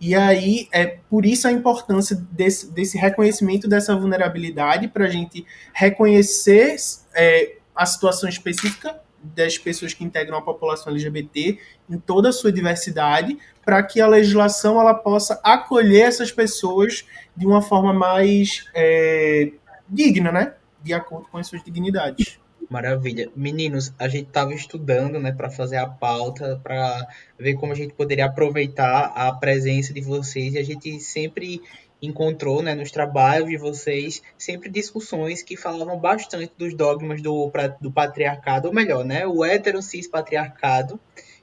[0.00, 5.44] E aí, é por isso a importância desse, desse reconhecimento dessa vulnerabilidade, para a gente
[5.74, 6.76] reconhecer
[7.14, 12.50] é, a situação específica das pessoas que integram a população LGBT em toda a sua
[12.50, 17.04] diversidade, para que a legislação ela possa acolher essas pessoas
[17.36, 19.52] de uma forma mais é,
[19.88, 20.54] digna, né?
[20.82, 22.38] De acordo com as suas dignidades.
[22.70, 23.28] Maravilha.
[23.34, 27.04] Meninos, a gente estava estudando, né, para fazer a pauta, para
[27.36, 31.60] ver como a gente poderia aproveitar a presença de vocês e a gente sempre
[32.02, 37.90] encontrou, né, nos trabalhos de vocês, sempre discussões que falavam bastante dos dogmas do, do
[37.90, 40.98] patriarcado, ou melhor, né, o hétero cis patriarcado,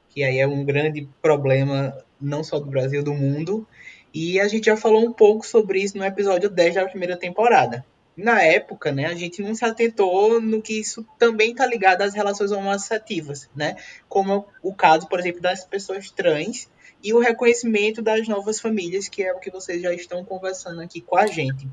[0.10, 3.68] que aí é um grande problema não só do Brasil, do mundo.
[4.14, 7.86] E a gente já falou um pouco sobre isso no episódio 10 da primeira temporada
[8.18, 12.16] na época, né, a gente não se atentou no que isso também está ligado às
[12.16, 13.76] relações homoafetivas, né?
[14.10, 16.68] Como o caso, por exemplo, das pessoas trans
[17.04, 21.02] e o reconhecimento das novas famílias, que é o que vocês já estão conversando aqui
[21.02, 21.68] com a gente.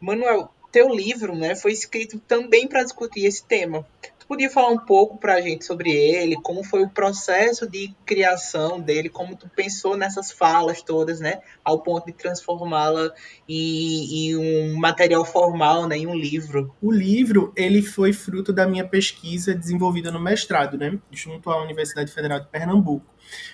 [0.00, 3.86] Manuel, teu livro, né, foi escrito também para discutir esse tema
[4.30, 8.80] podia falar um pouco para a gente sobre ele, como foi o processo de criação
[8.80, 13.12] dele, como tu pensou nessas falas todas, né, ao ponto de transformá-la
[13.48, 16.72] em, em, um material formal, né, em um livro.
[16.80, 22.12] O livro ele foi fruto da minha pesquisa desenvolvida no mestrado, né, junto à Universidade
[22.12, 23.04] Federal de Pernambuco.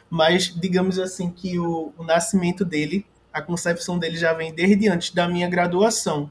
[0.08, 5.10] Mas digamos assim que o, o nascimento dele, a concepção dele já vem desde antes
[5.10, 6.30] da minha graduação,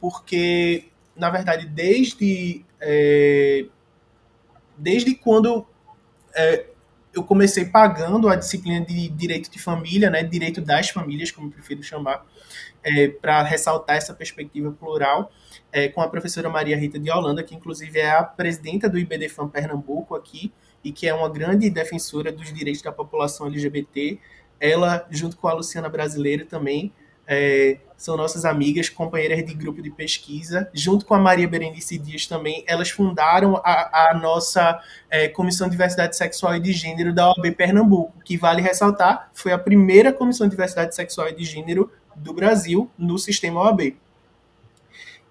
[0.00, 3.66] porque na verdade desde é,
[4.76, 5.66] desde quando
[6.34, 6.66] é,
[7.14, 11.52] eu comecei pagando a disciplina de direito de família, né, direito das famílias, como eu
[11.52, 12.26] prefiro chamar,
[12.82, 15.30] é, para ressaltar essa perspectiva plural,
[15.72, 19.48] é, com a professora Maria Rita de Holanda, que inclusive é a presidenta do IBDFAM
[19.48, 20.52] Pernambuco aqui,
[20.84, 24.18] e que é uma grande defensora dos direitos da população LGBT.
[24.60, 26.92] Ela, junto com a Luciana Brasileira também,
[27.26, 32.26] é, são nossas amigas, companheiras de grupo de pesquisa, junto com a Maria Berenice Dias
[32.26, 37.28] também, elas fundaram a, a nossa é, Comissão de Diversidade Sexual e de Gênero da
[37.28, 41.90] OAB Pernambuco, que vale ressaltar, foi a primeira Comissão de Diversidade Sexual e de Gênero
[42.14, 43.96] do Brasil no sistema OAB.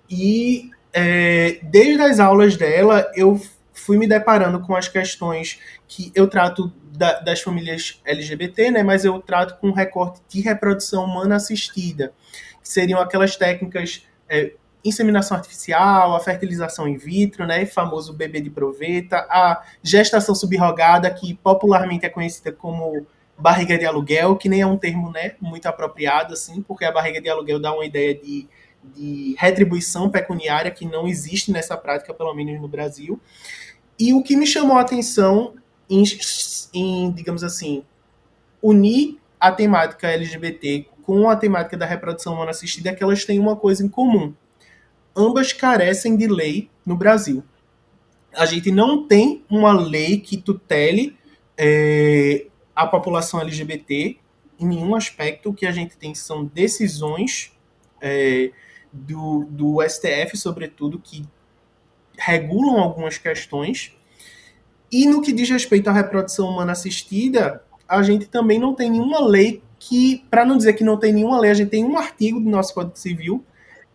[0.10, 3.40] E é, desde as aulas dela, eu
[3.84, 9.04] fui me deparando com as questões que eu trato da, das famílias LGBT, né, mas
[9.04, 12.14] eu trato com recorte de reprodução humana assistida,
[12.62, 14.54] que seriam aquelas técnicas é,
[14.86, 21.34] inseminação artificial, a fertilização in vitro, né, famoso bebê de proveta, a gestação subrogada, que
[21.34, 23.06] popularmente é conhecida como
[23.38, 27.20] barriga de aluguel, que nem é um termo né, muito apropriado, assim, porque a barriga
[27.20, 28.48] de aluguel dá uma ideia de,
[28.84, 33.20] de retribuição pecuniária que não existe nessa prática, pelo menos no Brasil.
[34.04, 35.54] E o que me chamou a atenção
[35.90, 36.04] em,
[36.74, 37.86] em digamos assim,
[38.62, 43.40] unir a temática LGBT com a temática da reprodução humana assistida é que elas têm
[43.40, 44.34] uma coisa em comum.
[45.16, 47.46] Ambas carecem de lei no Brasil.
[48.36, 51.16] A gente não tem uma lei que tutele
[51.58, 54.18] é, a população LGBT
[54.60, 55.50] em nenhum aspecto.
[55.50, 57.54] O que a gente tem são decisões
[58.02, 58.52] é,
[58.92, 61.26] do, do STF, sobretudo, que
[62.18, 63.96] regulam algumas questões.
[64.92, 69.20] E no que diz respeito à reprodução humana assistida, a gente também não tem nenhuma
[69.20, 72.40] lei que, para não dizer que não tem nenhuma lei, a gente tem um artigo
[72.40, 73.44] do nosso Código Civil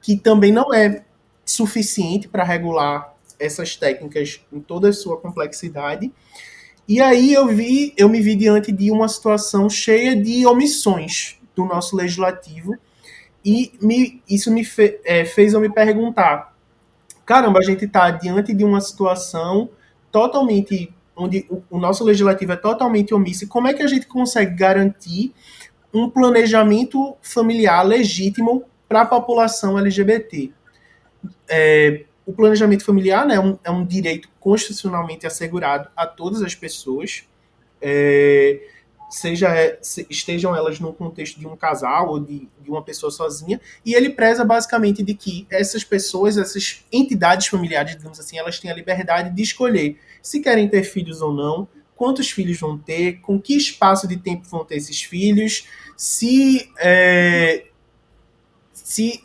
[0.01, 1.05] que também não é
[1.45, 6.13] suficiente para regular essas técnicas em toda a sua complexidade.
[6.87, 11.65] E aí eu vi, eu me vi diante de uma situação cheia de omissões do
[11.65, 12.77] nosso legislativo
[13.45, 16.57] e me, isso me fe, é, fez eu me perguntar,
[17.29, 19.69] caramba, a gente está diante de uma situação
[20.11, 23.47] totalmente onde o, nosso legislativo é totalmente omisso.
[23.47, 25.35] Como é que a gente consegue garantir
[25.93, 30.51] um planejamento familiar legítimo para a população LGBT?
[31.47, 36.55] É, o planejamento familiar né, é, um, é um direito constitucionalmente assegurado a todas as
[36.55, 37.25] pessoas,
[37.83, 38.59] é,
[39.09, 43.61] seja se, estejam elas no contexto de um casal ou de, de uma pessoa sozinha,
[43.85, 48.71] e ele preza basicamente de que essas pessoas, essas entidades familiares, digamos assim, elas têm
[48.71, 53.41] a liberdade de escolher se querem ter filhos ou não, quantos filhos vão ter, com
[53.41, 55.67] que espaço de tempo vão ter esses filhos,
[55.97, 57.65] se é,
[58.73, 59.25] se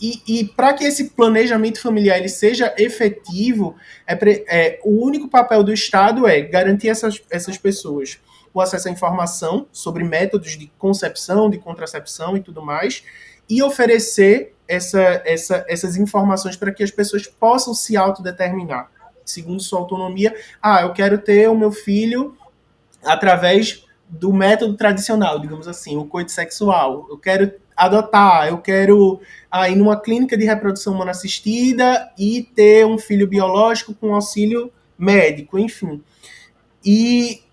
[0.00, 5.62] e, e para que esse planejamento familiar ele seja efetivo, é, é, o único papel
[5.62, 8.18] do Estado é garantir essas, essas pessoas
[8.56, 13.04] o acesso à informação sobre métodos de concepção, de contracepção e tudo mais,
[13.50, 18.90] e oferecer essa, essa, essas informações para que as pessoas possam se autodeterminar,
[19.26, 20.34] segundo sua autonomia.
[20.62, 22.34] Ah, eu quero ter o meu filho
[23.04, 27.06] através do método tradicional, digamos assim, o coito sexual.
[27.10, 32.86] Eu quero adotar, eu quero ah, ir numa clínica de reprodução humana assistida e ter
[32.86, 36.02] um filho biológico com auxílio médico, enfim.
[36.82, 37.44] E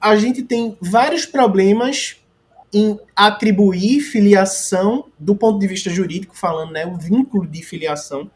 [0.00, 2.16] a gente tem vários problemas
[2.72, 8.30] em atribuir filiação, do ponto de vista jurídico falando, né, o vínculo de filiação,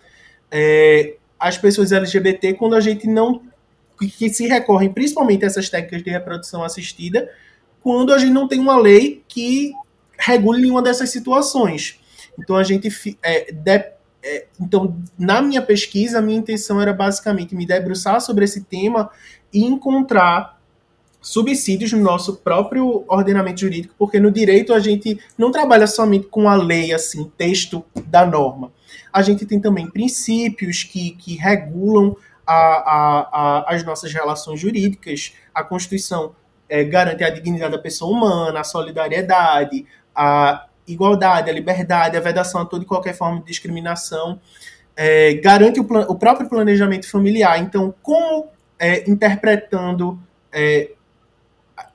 [0.51, 3.43] é, às pessoas LGBT, quando a gente não.
[4.19, 7.31] que se recorrem principalmente a essas técnicas de reprodução assistida,
[7.81, 9.73] quando a gente não tem uma lei que
[10.19, 12.01] regule nenhuma dessas situações.
[12.39, 12.89] Então a gente
[13.23, 13.85] é, de,
[14.23, 19.11] é, então na minha pesquisa a minha intenção era basicamente me debruçar sobre esse tema
[19.53, 20.61] e encontrar
[21.25, 26.49] subsídios no nosso próprio ordenamento jurídico, porque no direito a gente não trabalha somente com
[26.49, 28.71] a lei, assim, texto da norma.
[29.11, 32.15] A gente tem também princípios que, que regulam
[32.47, 35.35] a, a, a, as nossas relações jurídicas.
[35.55, 36.35] A Constituição
[36.69, 42.61] é, garante a dignidade da pessoa humana, a solidariedade, a igualdade, a liberdade, a vedação
[42.61, 44.39] a toda e qualquer forma de discriminação,
[44.95, 47.59] é, garante o, o, próprio planejamento familiar.
[47.59, 50.19] Então, como é, interpretando
[50.53, 50.91] é,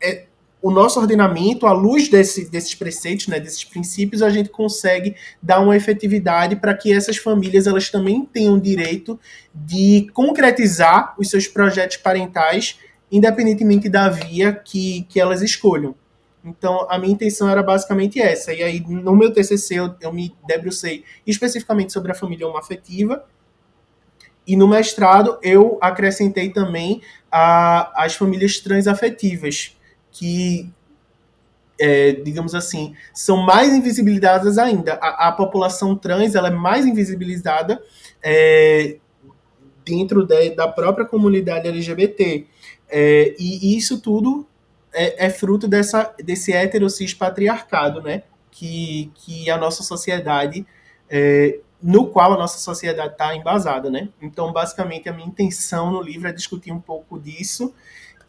[0.02, 0.26] é,
[0.62, 5.62] o nosso ordenamento, à luz desse, desses preceitos, né, desses princípios, a gente consegue dar
[5.62, 9.18] uma efetividade para que essas famílias elas também tenham direito
[9.54, 12.78] de concretizar os seus projetos parentais,
[13.12, 15.96] independentemente da via que, que elas escolham.
[16.44, 18.54] Então, a minha intenção era basicamente essa.
[18.54, 23.26] E aí, no meu TCC, eu, eu me debrucei especificamente sobre a família homoafetiva.
[24.49, 29.77] E no mestrado, eu acrescentei também a, as famílias transafetivas,
[30.12, 30.67] que,
[31.79, 34.95] é, digamos assim, são mais invisibilizadas ainda.
[34.95, 37.79] A, a, população trans ela é mais invisibilizada
[38.23, 38.97] é,
[39.85, 42.47] dentro de, da própria comunidade LGBT.
[42.89, 44.47] É, e isso tudo
[44.91, 48.23] é, é, fruto dessa, desse heterocis patriarcado, né?
[48.49, 50.65] Que, que a nossa sociedade,
[51.07, 54.10] é, no qual a nossa sociedade está embasada, né?
[54.22, 57.74] Então, basicamente, a minha intenção no livro é discutir um pouco disso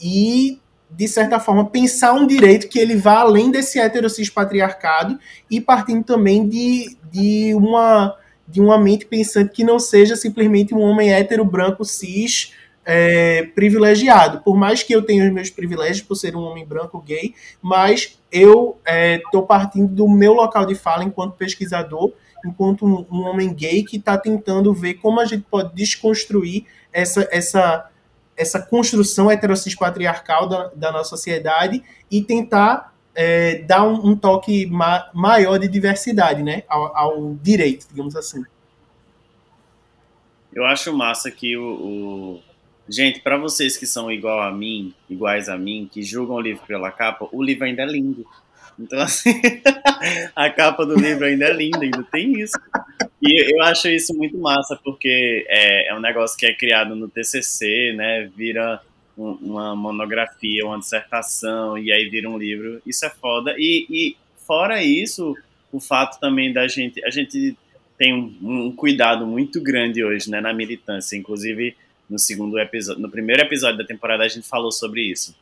[0.01, 0.61] e,
[0.91, 5.19] de certa forma, pensar um direito que ele vá além desse heterocis patriarcado
[5.51, 10.81] e partindo também de, de uma de uma mente pensante que não seja simplesmente um
[10.81, 12.53] homem hétero branco cis
[12.85, 14.41] é, privilegiado.
[14.41, 17.33] Por mais que eu tenha os meus privilégios por ser um homem branco gay,
[17.63, 18.79] mas eu
[19.23, 22.13] estou é, partindo do meu local de fala enquanto pesquisador
[22.45, 27.29] enquanto um, um homem gay que está tentando ver como a gente pode desconstruir essa,
[27.31, 27.91] essa,
[28.37, 34.67] essa construção heterossexual patriarcal da, da nossa sociedade e tentar é, dar um, um toque
[34.67, 38.45] ma maior de diversidade né, ao, ao, direito, digamos assim.
[40.53, 42.41] Eu acho massa que o, o...
[42.89, 46.63] Gente, para vocês que são igual a mim, iguais a mim, que julgam o livro
[46.67, 48.27] pela capa, o livro ainda é lindo.
[48.81, 49.31] Então, assim,
[50.35, 52.59] a capa do livro ainda é linda, ainda tem isso.
[53.21, 57.09] E eu acho isso muito massa, porque é, é um negócio que é criado no
[57.09, 58.31] TCC, né?
[58.35, 58.81] Vira
[59.17, 62.81] um, uma monografia, uma dissertação, e aí vira um livro.
[62.87, 63.55] Isso é foda.
[63.59, 64.17] E, e
[64.47, 65.37] fora isso,
[65.71, 67.05] o fato também da gente.
[67.05, 67.57] A gente
[67.99, 71.17] tem um, um, cuidado muito grande hoje, né, na militância.
[71.17, 71.77] Inclusive,
[72.09, 75.37] no segundo episódio, no primeiro episódio da temporada, a gente falou sobre isso.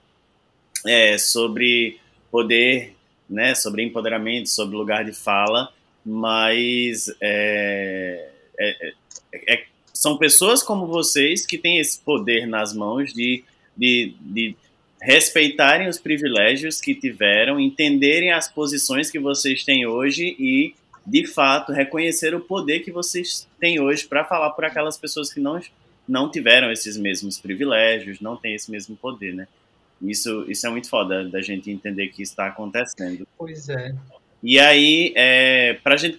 [0.84, 1.98] É, sobre
[2.30, 2.97] poder
[3.28, 5.72] né, sobre empoderamento, sobre lugar de fala,
[6.04, 8.94] mas é, é,
[9.32, 13.44] é, é, são pessoas como vocês que têm esse poder nas mãos de,
[13.76, 14.56] de, de
[15.00, 20.74] respeitarem os privilégios que tiveram, entenderem as posições que vocês têm hoje e,
[21.06, 25.40] de fato, reconhecer o poder que vocês têm hoje para falar por aquelas pessoas que
[25.40, 25.60] não,
[26.08, 29.46] não tiveram esses mesmos privilégios, não têm esse mesmo poder, né?
[30.00, 33.26] Isso, isso é muito foda da gente entender que está acontecendo.
[33.36, 33.94] Pois é.
[34.42, 36.16] E aí, é, pra gente.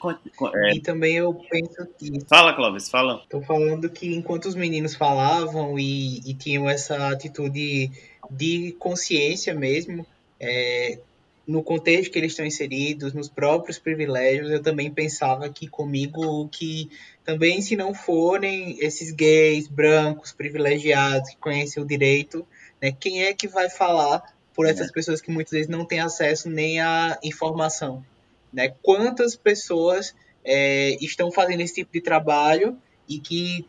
[0.55, 0.75] É...
[0.75, 2.19] E também eu penso que.
[2.27, 3.23] Fala, Clóvis, fala.
[3.29, 7.89] Tô falando que enquanto os meninos falavam e, e tinham essa atitude
[8.29, 10.05] de consciência mesmo,
[10.39, 10.99] é,
[11.47, 16.91] no contexto que eles estão inseridos, nos próprios privilégios, eu também pensava que comigo que
[17.23, 22.45] também se não forem esses gays, brancos, privilegiados, que conhecem o direito,
[22.81, 22.91] né?
[22.91, 24.21] Quem é que vai falar
[24.53, 24.91] por essas é.
[24.91, 28.03] pessoas que muitas vezes não têm acesso nem à informação?
[28.51, 28.73] Né?
[28.81, 33.65] Quantas pessoas é, estão fazendo esse tipo de trabalho e que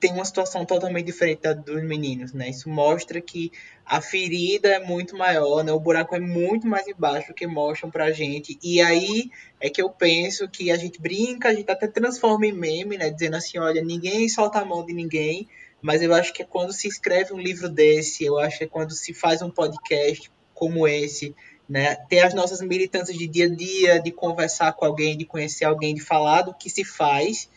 [0.00, 2.48] tem uma situação totalmente diferente da dos meninos, né?
[2.48, 3.52] Isso mostra que
[3.84, 5.72] a ferida é muito maior, né?
[5.72, 8.58] O buraco é muito mais embaixo do que mostram pra gente.
[8.62, 12.52] E aí é que eu penso que a gente brinca, a gente até transforma em
[12.52, 13.10] meme, né?
[13.10, 15.46] Dizendo assim, olha, ninguém solta a mão de ninguém,
[15.82, 18.68] mas eu acho que é quando se escreve um livro desse, eu acho que é
[18.68, 21.34] quando se faz um podcast como esse,
[21.68, 21.94] né?
[22.08, 25.94] Ter as nossas militâncias de dia a dia, de conversar com alguém, de conhecer alguém,
[25.94, 27.48] de falar do que se faz,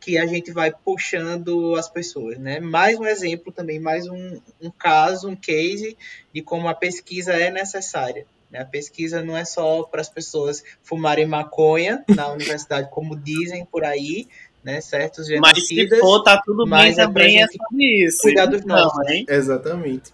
[0.00, 2.58] que a gente vai puxando as pessoas, né?
[2.58, 5.96] Mais um exemplo também, mais um, um caso, um case
[6.34, 8.26] de como a pesquisa é necessária.
[8.50, 8.60] Né?
[8.60, 13.84] A pesquisa não é só para as pessoas fumarem maconha na universidade, como dizem por
[13.84, 14.28] aí,
[14.64, 14.80] né?
[14.80, 15.90] Certos genocidas.
[15.90, 18.22] Mas se for, tá tudo bem também é sobre isso.
[18.22, 19.08] Cuidar dos nossos.
[19.10, 19.26] Hein?
[19.28, 20.12] Exatamente.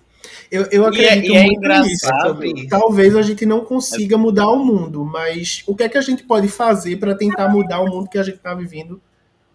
[0.51, 2.41] Eu, eu acredito e é, e é muito engraçado.
[2.41, 2.69] nisso.
[2.69, 6.23] Talvez a gente não consiga mudar o mundo, mas o que é que a gente
[6.23, 9.01] pode fazer para tentar mudar o mundo que a gente está vivendo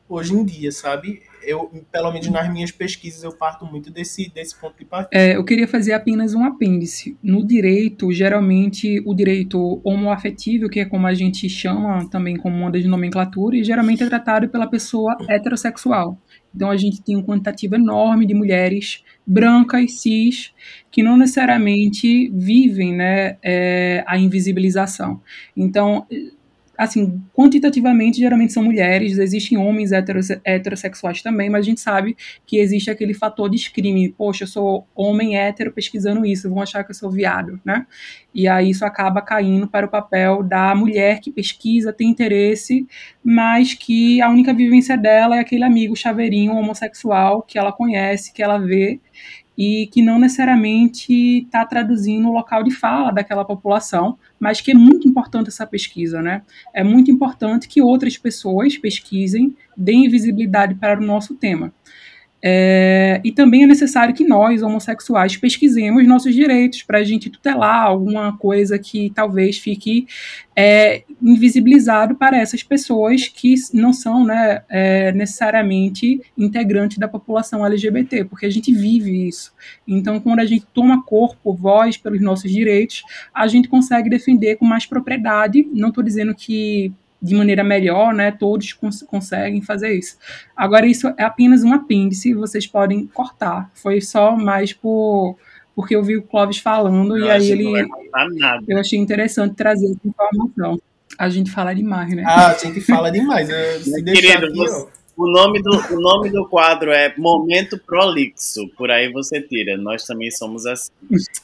[0.08, 1.24] hoje em dia, sabe?
[1.46, 5.10] Eu, pelo menos nas minhas pesquisas, eu parto muito desse, desse ponto de partida.
[5.12, 7.18] É, eu queria fazer apenas um apêndice.
[7.22, 12.72] No direito, geralmente, o direito homoafetivo, que é como a gente chama também como uma
[12.72, 16.18] das nomenclaturas, geralmente é tratado pela pessoa heterossexual.
[16.56, 20.54] Então, a gente tem um quantitativo enorme de mulheres brancas, cis,
[20.92, 25.22] que não necessariamente vivem né, é, a invisibilização.
[25.58, 26.06] Então,
[26.84, 32.16] assim, quantitativamente, geralmente são mulheres, existem homens heterossexuais também, mas a gente sabe
[32.46, 34.12] que existe aquele fator de screening.
[34.12, 37.86] Poxa, eu sou homem hétero pesquisando isso, vão achar que eu sou viado, né?
[38.34, 42.88] E aí isso acaba caindo para o papel da mulher que pesquisa, tem interesse,
[43.24, 48.42] mas que a única vivência dela é aquele amigo chaveirinho homossexual que ela conhece, que
[48.42, 49.00] ela vê,
[49.58, 54.74] e que não necessariamente está traduzindo o local de fala daquela população, mas que é
[54.74, 56.42] muito importante essa pesquisa, né?
[56.74, 61.72] É muito importante que outras pessoas pesquisem, deem visibilidade para o nosso tema.
[62.46, 67.86] É, e também é necessário que nós, homossexuais, pesquisemos nossos direitos para a gente tutelar
[67.86, 70.06] alguma coisa que talvez fique
[70.54, 78.26] é, invisibilizado para essas pessoas que não são né, é, necessariamente integrantes da população LGBT,
[78.26, 79.54] porque a gente vive isso.
[79.88, 84.66] Então, quando a gente toma corpo, voz pelos nossos direitos, a gente consegue defender com
[84.66, 85.66] mais propriedade.
[85.72, 86.92] Não estou dizendo que
[87.24, 88.32] de maneira melhor, né?
[88.32, 90.18] Todos cons conseguem fazer isso.
[90.56, 93.72] Agora, isso é apenas um apêndice, vocês podem cortar.
[93.74, 95.38] Foi só mais por
[95.74, 97.88] porque eu vi o Clóvis falando e aí ele.
[98.68, 100.80] Eu achei interessante trazer essa informação.
[101.18, 102.24] A gente fala demais, né?
[102.26, 103.48] Ah, a gente fala demais.
[104.04, 108.68] Querido, aqui, você, o, nome do, o nome do quadro é Momento Prolixo.
[108.78, 109.78] Por aí você tira.
[109.78, 110.92] Nós também somos assim.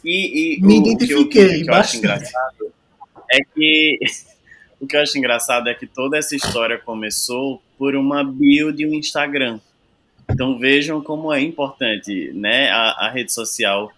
[0.03, 1.47] E, e Me o, identifiquei.
[1.47, 2.69] Que, eu, que eu acho engraçado
[3.31, 3.99] é que
[4.79, 8.85] o que eu acho engraçado é que toda essa história começou por uma bio de
[8.85, 9.59] um Instagram.
[10.29, 12.69] Então vejam como é importante, né?
[12.69, 13.91] A, a rede social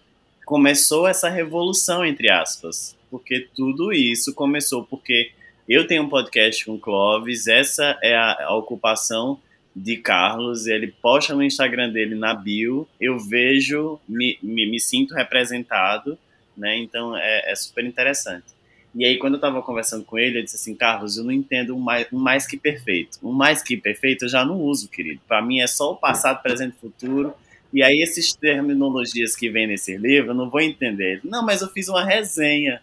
[0.44, 5.30] começou essa revolução entre aspas, porque tudo isso começou porque
[5.68, 9.38] eu tenho um podcast com o Clóvis, essa é a, a ocupação
[9.74, 15.14] de Carlos, ele posta no Instagram dele na bio, eu vejo, me, me, me sinto
[15.14, 16.18] representado,
[16.56, 16.76] né?
[16.76, 18.46] Então é, é, super interessante.
[18.94, 21.74] E aí, quando eu tava conversando com ele, eu disse assim: Carlos, eu não entendo
[21.74, 23.18] um mais, um mais que perfeito.
[23.22, 25.20] Um mais que perfeito eu já não uso, querido.
[25.26, 27.34] Para mim é só o passado, presente e futuro.
[27.72, 31.20] E aí, esses terminologias que vem nesse livro, eu não vou entender.
[31.24, 32.82] Não, mas eu fiz uma resenha.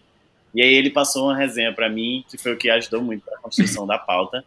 [0.52, 3.36] E aí, ele passou uma resenha para mim, que foi o que ajudou muito para
[3.36, 4.44] a construção da pauta.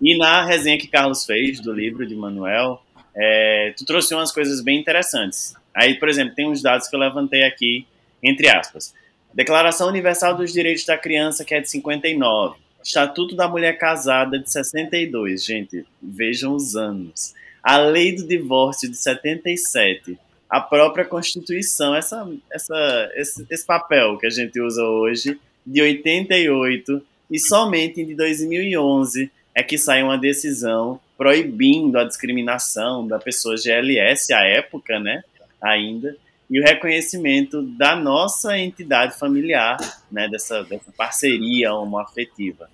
[0.00, 2.82] E na resenha que Carlos fez do livro de Manuel,
[3.16, 5.54] é, tu trouxe umas coisas bem interessantes.
[5.74, 7.86] Aí, por exemplo, tem uns dados que eu levantei aqui,
[8.22, 8.94] entre aspas.
[9.34, 12.58] Declaração Universal dos Direitos da Criança, que é de 59.
[12.82, 15.44] Estatuto da Mulher Casada, de 62.
[15.44, 17.34] Gente, vejam os anos.
[17.62, 20.18] A Lei do Divórcio, de 77.
[20.48, 27.02] A própria Constituição, essa, essa, esse, esse papel que a gente usa hoje, de 88.
[27.30, 34.32] E somente de 2011 é que sai uma decisão proibindo a discriminação da pessoa GLS
[34.32, 35.22] à época, né,
[35.60, 36.16] ainda,
[36.50, 39.76] e o reconhecimento da nossa entidade familiar,
[40.10, 42.70] né, dessa, dessa parceria homoafetiva.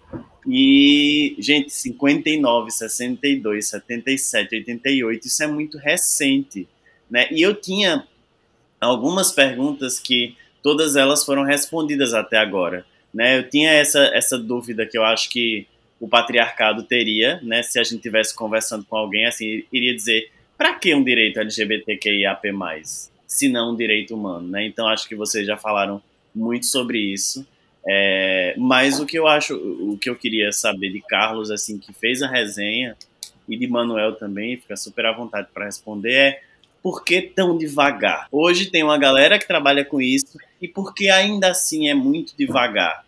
[0.47, 6.69] E, gente, 59, 62, 77, 88, isso é muito recente,
[7.11, 7.27] né?
[7.31, 8.07] E eu tinha
[8.81, 13.39] algumas perguntas que todas elas foram respondidas até agora, né?
[13.39, 15.67] Eu tinha essa, essa dúvida que eu acho que
[15.99, 20.75] o patriarcado teria, né, se a gente tivesse conversando com alguém, assim, iria dizer, para
[20.75, 22.53] que um direito LGBTQIAP+,
[23.27, 24.67] se não um direito humano, né?
[24.67, 26.03] Então acho que vocês já falaram
[26.35, 27.47] muito sobre isso.
[27.87, 31.93] É, mas o que eu acho, o que eu queria saber de Carlos, assim, que
[31.93, 32.97] fez a resenha,
[33.49, 36.43] e de Manuel também, fica super à vontade para responder, é
[36.83, 38.29] por que tão devagar?
[38.31, 42.35] Hoje tem uma galera que trabalha com isso, e por que ainda assim é muito
[42.37, 43.05] devagar?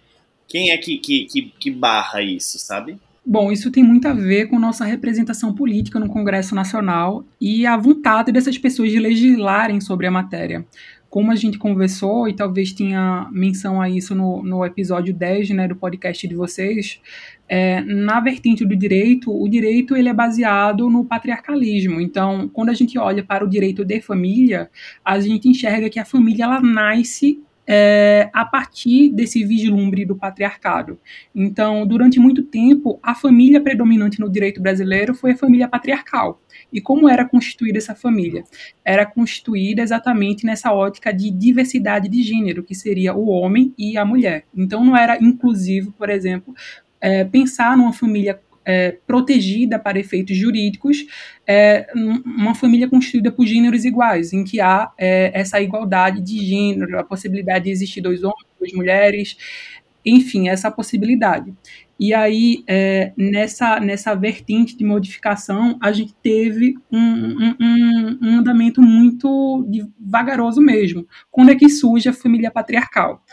[0.48, 2.98] Quem é que, que, que, que barra isso, sabe?
[3.28, 7.76] Bom, isso tem muito a ver com nossa representação política no Congresso Nacional e a
[7.76, 10.64] vontade dessas pessoas de legislarem sobre a matéria.
[11.10, 15.66] Como a gente conversou, e talvez tinha menção a isso no, no episódio 10 né,
[15.66, 17.00] do podcast de vocês,
[17.48, 22.00] é, na vertente do direito, o direito ele é baseado no patriarcalismo.
[22.00, 24.70] Então, quando a gente olha para o direito de família,
[25.04, 30.98] a gente enxerga que a família ela nasce é, a partir desse vislumbre do patriarcado.
[31.34, 36.40] Então, durante muito tempo, a família predominante no direito brasileiro foi a família patriarcal.
[36.72, 38.44] E como era constituída essa família?
[38.84, 44.04] Era constituída exatamente nessa ótica de diversidade de gênero, que seria o homem e a
[44.04, 44.44] mulher.
[44.54, 46.54] Então, não era inclusivo, por exemplo,
[47.00, 51.06] é, pensar numa família é, protegida para efeitos jurídicos,
[51.46, 56.98] é, uma família constituída por gêneros iguais, em que há é, essa igualdade de gênero,
[56.98, 59.36] a possibilidade de existir dois homens, duas mulheres,
[60.04, 61.54] enfim, essa possibilidade.
[61.98, 68.82] E aí, é, nessa, nessa vertente de modificação, a gente teve um, um, um, andamento
[68.82, 69.66] muito
[69.98, 71.06] vagaroso mesmo.
[71.30, 73.24] Quando é que surge a família patriarcal?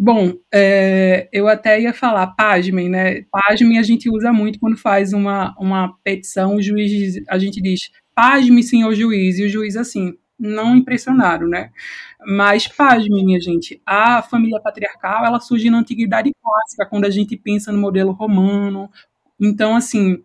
[0.00, 3.22] Bom, é, eu até ia falar, pasmem, né?
[3.32, 7.80] Pasmem a gente usa muito quando faz uma, uma petição, o juiz, a gente diz,
[8.14, 11.70] pasme, senhor juiz, e o juiz, assim, não impressionaram, né?
[12.24, 17.36] Mas, pasmem, minha gente, a família patriarcal, ela surge na Antiguidade Clássica, quando a gente
[17.36, 18.88] pensa no modelo romano.
[19.40, 20.22] Então, assim,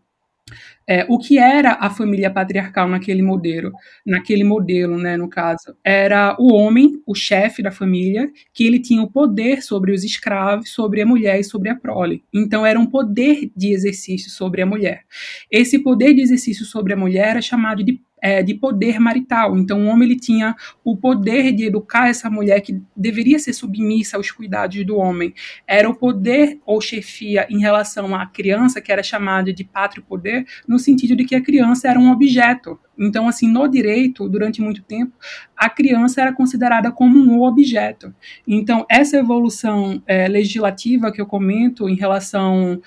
[0.87, 3.71] é, o que era a família patriarcal naquele modelo,
[4.05, 9.01] naquele modelo, né, no caso, era o homem, o chefe da família, que ele tinha
[9.01, 12.23] o poder sobre os escravos, sobre a mulher e sobre a prole.
[12.33, 15.03] Então era um poder de exercício sobre a mulher.
[15.49, 19.57] Esse poder de exercício sobre a mulher era chamado de é, de poder marital.
[19.57, 24.15] Então, o homem ele tinha o poder de educar essa mulher que deveria ser submissa
[24.15, 25.33] aos cuidados do homem.
[25.67, 30.45] Era o poder ou chefia em relação à criança, que era chamada de pátrio poder,
[30.65, 32.79] no sentido de que a criança era um objeto.
[32.97, 35.11] Então, assim, no direito, durante muito tempo,
[35.57, 38.13] a criança era considerada como um objeto.
[38.47, 42.79] Então, essa evolução é, legislativa que eu comento em relação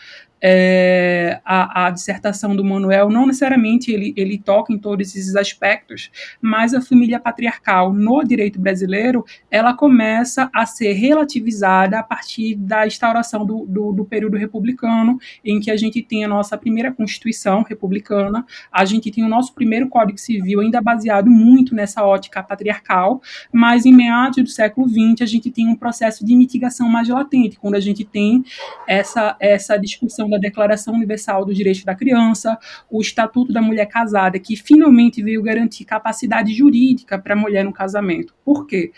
[0.48, 6.08] é, a, a, dissertação do Manuel, não necessariamente ele, ele toca em todos esses aspectos,
[6.40, 12.86] mas a família patriarcal no direito brasileiro, ela começa a ser relativizada a partir da
[12.86, 17.64] instauração do, do, do período republicano, em que a gente tem a nossa primeira Constituição
[17.64, 23.20] republicana, a gente tem o nosso primeiro Código Civil, ainda baseado muito nessa ótica patriarcal,
[23.52, 27.58] mas em meados do século XX a gente tem um processo de mitigação mais latente,
[27.58, 28.44] quando a gente tem
[28.86, 32.58] essa, essa discussão da Declaração Universal dos Direitos da Criança,
[32.90, 37.72] o Estatuto da Mulher Casada, que finalmente veio garantir capacidade jurídica para a mulher no
[37.72, 38.34] casamento.
[38.44, 38.92] Por quê?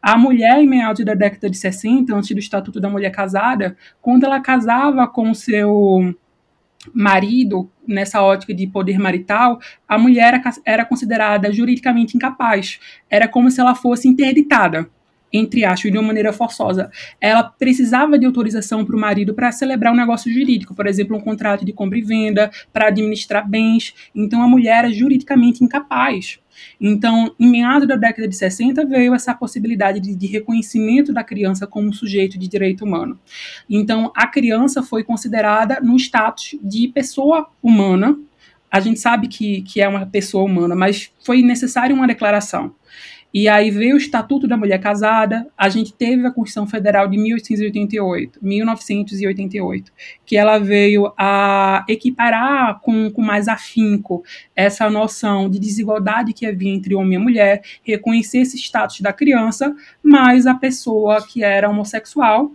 [0.00, 4.24] A mulher, em meados da década de 60, antes do Estatuto da Mulher Casada, quando
[4.24, 6.14] ela casava com seu
[6.94, 12.78] marido, nessa ótica de poder marital, a mulher era considerada juridicamente incapaz.
[13.10, 14.88] Era como se ela fosse interditada
[15.32, 16.90] entre aspas, de uma maneira forçosa.
[17.20, 21.20] Ela precisava de autorização para o marido para celebrar um negócio jurídico, por exemplo, um
[21.20, 23.94] contrato de compra e venda, para administrar bens.
[24.14, 26.38] Então a mulher era juridicamente incapaz.
[26.80, 31.66] Então, em meados da década de 60, veio essa possibilidade de, de, reconhecimento da criança
[31.66, 33.18] como sujeito de direito humano.
[33.68, 38.18] Então, a criança foi considerada no status de pessoa humana.
[38.70, 42.74] A gente sabe que, que é uma pessoa humana, mas foi necessária uma declaração.
[43.32, 47.18] E aí veio o Estatuto da Mulher Casada, a gente teve a Constituição Federal de
[47.18, 49.92] 1888, 1988,
[50.24, 54.24] que ela veio a equiparar com, com mais afinco
[54.56, 59.74] essa noção de desigualdade que havia entre homem e mulher, reconhecer esse status da criança,
[60.02, 62.50] mas a pessoa que era homossexual,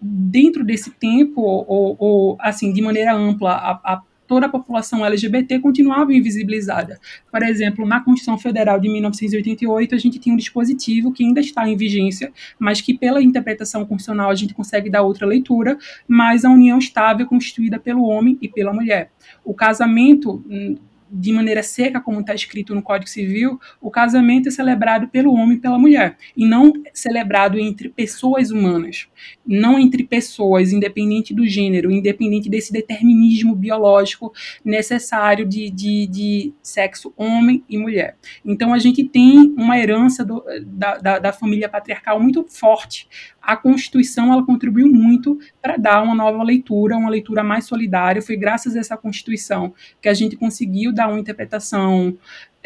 [0.00, 5.58] dentro desse tempo, ou, ou assim, de maneira ampla, a, a toda a população LGBT
[5.58, 6.98] continuava invisibilizada.
[7.30, 11.68] Por exemplo, na Constituição Federal de 1988, a gente tinha um dispositivo que ainda está
[11.68, 16.50] em vigência, mas que pela interpretação constitucional a gente consegue dar outra leitura, mas a
[16.50, 19.10] união estável constituída pelo homem e pela mulher.
[19.44, 20.76] O casamento hum,
[21.14, 25.56] de maneira seca, como está escrito no Código Civil, o casamento é celebrado pelo homem
[25.56, 29.06] e pela mulher, e não celebrado entre pessoas humanas,
[29.46, 34.32] não entre pessoas, independente do gênero, independente desse determinismo biológico
[34.64, 38.16] necessário de, de, de sexo homem e mulher.
[38.44, 43.08] Então a gente tem uma herança do, da, da, da família patriarcal muito forte
[43.46, 48.22] a Constituição ela contribuiu muito para dar uma nova leitura, uma leitura mais solidária.
[48.22, 52.16] Foi graças a essa Constituição que a gente conseguiu dar uma interpretação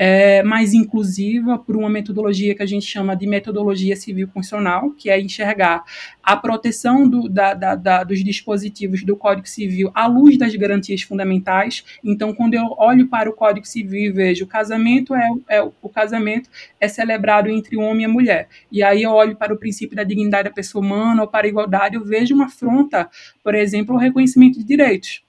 [0.01, 5.11] é, mais inclusiva por uma metodologia que a gente chama de metodologia civil funcional, que
[5.11, 5.83] é enxergar
[6.23, 11.03] a proteção do, da, da, da, dos dispositivos do Código Civil à luz das garantias
[11.03, 11.85] fundamentais.
[12.05, 15.89] Então, quando eu olho para o Código Civil e vejo o casamento é, é o
[15.89, 19.97] casamento é celebrado entre homem e a mulher, e aí eu olho para o princípio
[19.97, 23.11] da dignidade da pessoa humana ou para a igualdade, eu vejo uma afronta,
[23.43, 25.28] por exemplo, ao reconhecimento de direitos.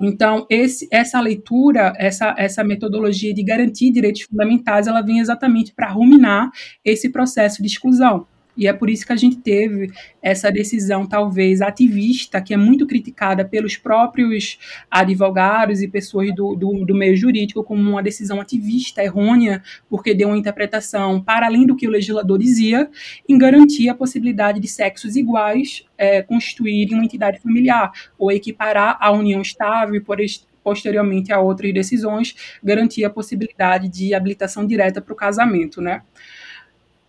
[0.00, 5.90] Então, esse, essa leitura, essa, essa metodologia de garantir direitos fundamentais, ela vem exatamente para
[5.90, 6.50] ruminar
[6.84, 8.26] esse processo de exclusão.
[8.56, 9.90] E é por isso que a gente teve
[10.20, 14.58] essa decisão, talvez ativista, que é muito criticada pelos próprios
[14.90, 20.28] advogados e pessoas do, do, do, meio jurídico, como uma decisão ativista errônea, porque deu
[20.28, 22.90] uma interpretação para além do que o legislador dizia,
[23.28, 29.10] em garantir a possibilidade de sexos iguais é, constituírem uma entidade familiar, ou equiparar a
[29.10, 30.20] união estável e, por
[30.62, 36.02] posteriormente a outras decisões, garantir a possibilidade de habilitação direta para o casamento, né?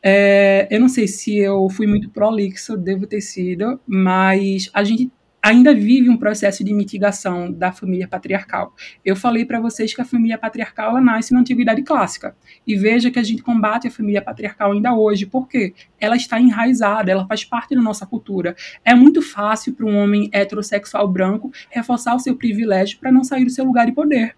[0.04, 5.10] É, eu não sei se eu fui muito prolixo, devo ter sido, mas a gente
[5.44, 8.74] ainda vive um processo de mitigação da família patriarcal.
[9.04, 12.34] Eu falei para vocês que a família patriarcal ela nasce na antiguidade clássica.
[12.66, 15.26] E veja que a gente combate a família patriarcal ainda hoje.
[15.26, 15.74] Por quê?
[16.00, 18.56] Ela está enraizada, ela faz parte da nossa cultura.
[18.86, 23.44] É muito fácil para um homem heterossexual branco reforçar o seu privilégio para não sair
[23.44, 24.38] do seu lugar de poder.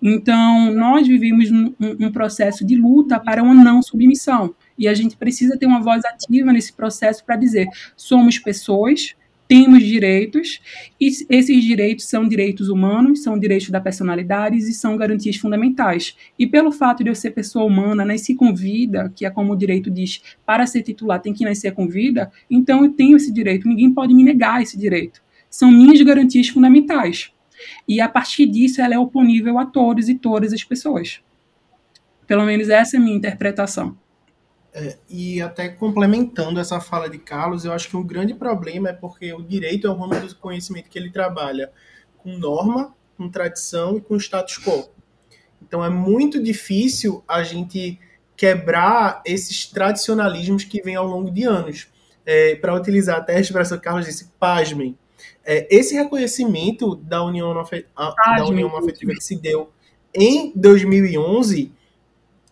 [0.00, 4.54] Então, nós vivemos um, um processo de luta para uma não submissão.
[4.78, 7.66] E a gente precisa ter uma voz ativa nesse processo para dizer:
[7.96, 9.14] somos pessoas,
[9.48, 10.60] temos direitos,
[11.00, 16.16] e esses direitos são direitos humanos, são direitos da personalidade e são garantias fundamentais.
[16.38, 19.56] E pelo fato de eu ser pessoa humana, nasci com vida, que é como o
[19.56, 23.68] direito diz, para ser titular tem que nascer com vida, então eu tenho esse direito,
[23.68, 25.22] ninguém pode me negar esse direito.
[25.48, 27.32] São minhas garantias fundamentais.
[27.88, 31.20] E a partir disso, ela é oponível a todos e todas as pessoas.
[32.26, 33.96] Pelo menos essa é a minha interpretação.
[34.78, 38.92] É, e até complementando essa fala de Carlos, eu acho que um grande problema é
[38.92, 41.72] porque o direito é o ramo do conhecimento que ele trabalha
[42.18, 44.90] com norma, com tradição e com status quo.
[45.62, 47.98] Então é muito difícil a gente
[48.36, 51.88] quebrar esses tradicionalismos que vêm ao longo de anos.
[52.26, 54.94] É, Para utilizar até a expressão que Carlos disse, pasmem.
[55.42, 59.72] É, esse reconhecimento da união, da união afetiva que se deu
[60.12, 61.72] em 2011,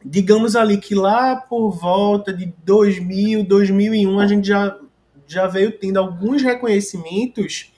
[0.04, 4.78] digamos ali que lá por volta de 2000, 2001, a gente já,
[5.26, 7.72] já veio tendo alguns reconhecimentos,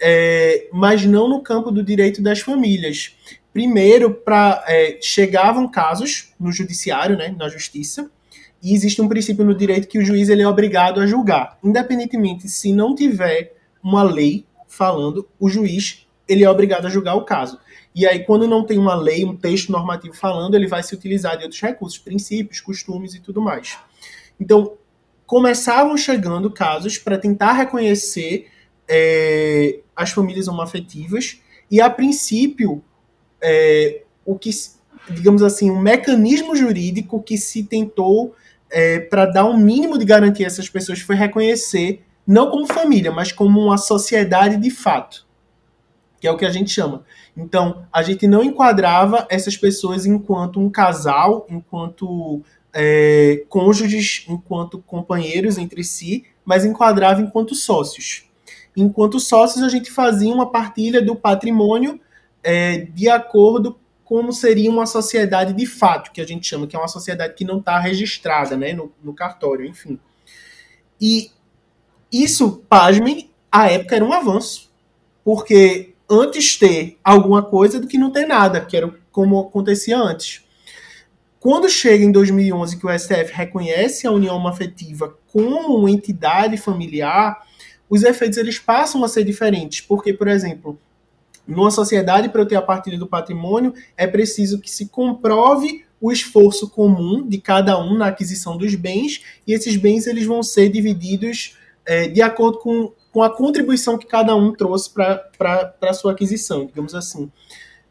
[0.00, 3.16] é, mas não no campo do direito das famílias.
[3.52, 8.08] Primeiro, pra, é, chegavam casos no judiciário, né, na justiça,
[8.62, 12.48] e existe um princípio no direito que o juiz ele é obrigado a julgar, independentemente
[12.48, 17.58] se não tiver uma lei falando, o juiz ele é obrigado a julgar o caso.
[17.98, 21.36] E aí, quando não tem uma lei, um texto normativo falando, ele vai se utilizar
[21.36, 23.76] de outros recursos, princípios, costumes e tudo mais.
[24.38, 24.74] Então,
[25.26, 28.46] começavam chegando casos para tentar reconhecer
[28.86, 32.84] é, as famílias homoafetivas, e a princípio,
[33.42, 34.50] é, o que,
[35.10, 38.32] digamos assim, um mecanismo jurídico que se tentou
[38.70, 43.10] é, para dar um mínimo de garantia a essas pessoas foi reconhecer, não como família,
[43.10, 45.26] mas como uma sociedade de fato,
[46.20, 47.04] que é o que a gente chama.
[47.36, 52.42] Então, a gente não enquadrava essas pessoas enquanto um casal, enquanto
[52.72, 58.24] é, cônjuges, enquanto companheiros entre si, mas enquadrava enquanto sócios.
[58.76, 62.00] Enquanto sócios, a gente fazia uma partilha do patrimônio
[62.42, 66.78] é, de acordo como seria uma sociedade de fato, que a gente chama, que é
[66.78, 69.98] uma sociedade que não está registrada né, no, no cartório, enfim.
[71.00, 71.30] E
[72.10, 74.70] isso, pasmem, à época era um avanço.
[75.22, 80.44] Porque antes ter alguma coisa do que não ter nada, que era como acontecia antes.
[81.40, 87.46] Quando chega em 2011 que o STF reconhece a união afetiva como uma entidade familiar,
[87.88, 90.78] os efeitos eles passam a ser diferentes, porque, por exemplo,
[91.46, 96.12] numa sociedade para eu ter a partilha do patrimônio, é preciso que se comprove o
[96.12, 100.68] esforço comum de cada um na aquisição dos bens, e esses bens eles vão ser
[100.68, 101.56] divididos
[101.86, 106.66] é, de acordo com, com a contribuição que cada um trouxe para a sua aquisição,
[106.66, 107.30] digamos assim.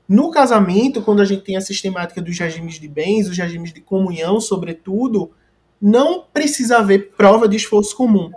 [0.07, 3.82] No casamento, quando a gente tem a sistemática dos regimes de bens, os regimes de
[3.82, 5.32] comunhão, sobretudo,
[5.82, 8.32] não precisa haver prova de esforço comum,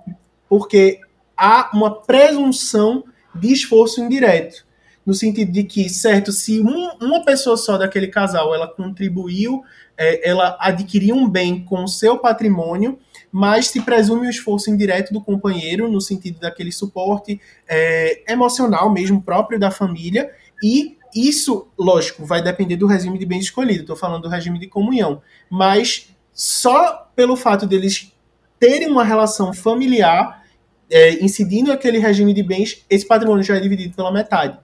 [0.49, 1.01] porque
[1.37, 3.05] há uma presunção
[3.35, 4.64] de esforço indireto
[5.05, 9.62] no sentido de que, certo, se um, uma pessoa só daquele casal ela contribuiu,
[9.97, 12.99] é, ela adquiriu um bem com o seu patrimônio,
[13.33, 19.22] mas se presume o esforço indireto do companheiro, no sentido daquele suporte é, emocional mesmo,
[19.22, 20.31] próprio da família,
[20.62, 24.66] e isso, lógico, vai depender do regime de bens escolhido, estou falando do regime de
[24.66, 28.12] comunhão, mas só pelo fato deles
[28.59, 30.45] terem uma relação familiar,
[30.91, 34.59] é, incidindo aquele regime de bens, esse patrimônio já é dividido pela metade.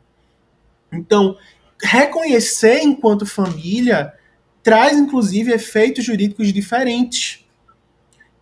[0.92, 1.36] Então,
[1.82, 4.12] reconhecer enquanto família
[4.62, 7.45] traz, inclusive, efeitos jurídicos diferentes.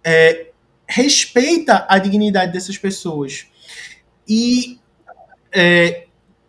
[0.05, 0.48] É,
[0.86, 3.46] respeita a dignidade dessas pessoas.
[4.28, 4.78] E
[5.52, 6.05] é,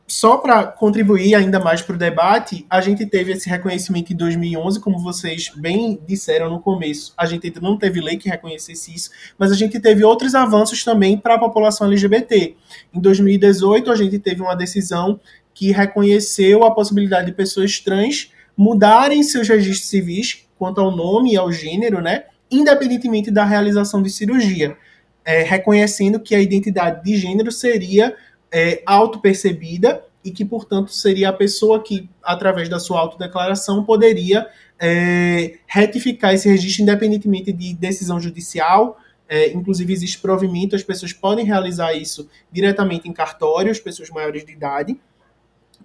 [0.08, 4.80] só para contribuir ainda mais para o debate, a gente teve esse reconhecimento em 2011,
[4.80, 7.14] como vocês bem disseram no começo.
[7.18, 10.84] A gente ainda não teve lei que reconhecesse isso, mas a gente teve outros avanços
[10.84, 12.56] também para a população LGBT.
[12.94, 15.20] Em 2018, a gente teve uma decisão
[15.54, 21.38] que reconheceu a possibilidade de pessoas trans mudarem seus registros civis quanto ao nome e
[21.38, 22.26] ao gênero, né,
[22.56, 24.78] independentemente da realização de cirurgia,
[25.24, 28.16] é, reconhecendo que a identidade de gênero seria
[28.52, 34.48] é, auto-percebida e que, portanto, seria a pessoa que, através da sua autodeclaração, poderia
[34.80, 38.98] é, retificar esse registro independentemente de decisão judicial.
[39.28, 44.46] É, inclusive, existe provimento, as pessoas podem realizar isso diretamente em cartório, as pessoas maiores
[44.46, 45.00] de idade.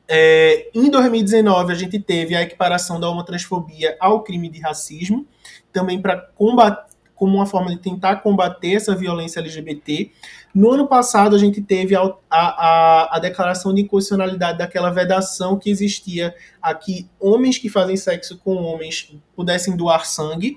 [0.06, 5.26] É, em 2019, a gente teve a equiparação da homotransfobia ao crime de racismo,
[5.72, 6.90] também para combater,
[7.20, 10.10] como uma forma de tentar combater essa violência LGBT.
[10.54, 15.68] No ano passado, a gente teve a, a, a declaração de inconstitucionalidade daquela vedação que
[15.68, 20.56] existia a que homens que fazem sexo com homens pudessem doar sangue.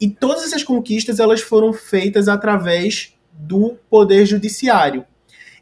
[0.00, 5.04] E todas essas conquistas elas foram feitas através do poder judiciário.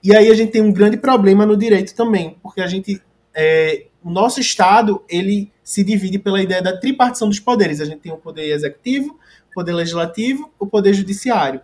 [0.05, 3.03] E aí a gente tem um grande problema no direito também, porque a gente
[3.35, 7.81] é, o nosso Estado ele se divide pela ideia da tripartição dos poderes.
[7.81, 9.19] A gente tem o poder executivo,
[9.51, 11.61] o poder legislativo, o poder judiciário.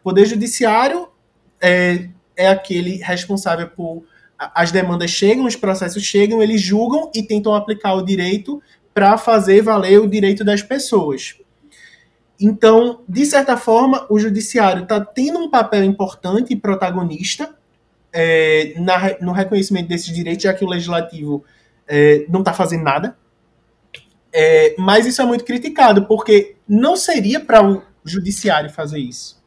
[0.00, 1.06] O poder judiciário
[1.62, 4.02] é, é aquele responsável por
[4.36, 8.60] as demandas chegam, os processos chegam, eles julgam e tentam aplicar o direito
[8.92, 11.36] para fazer valer o direito das pessoas.
[12.40, 17.54] Então, de certa forma, o judiciário está tendo um papel importante e protagonista
[18.12, 21.44] é, na, no reconhecimento desses direitos, já que o legislativo
[21.86, 23.16] é, não está fazendo nada.
[24.36, 29.40] É, mas isso é muito criticado, porque não seria para o judiciário fazer isso.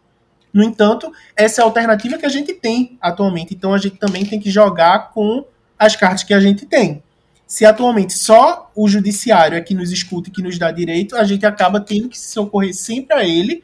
[0.53, 3.53] No entanto, essa é a alternativa que a gente tem atualmente.
[3.53, 5.45] Então a gente também tem que jogar com
[5.77, 7.03] as cartas que a gente tem.
[7.45, 11.23] Se atualmente só o judiciário é que nos escuta e que nos dá direito, a
[11.25, 13.63] gente acaba tendo que se socorrer sempre a ele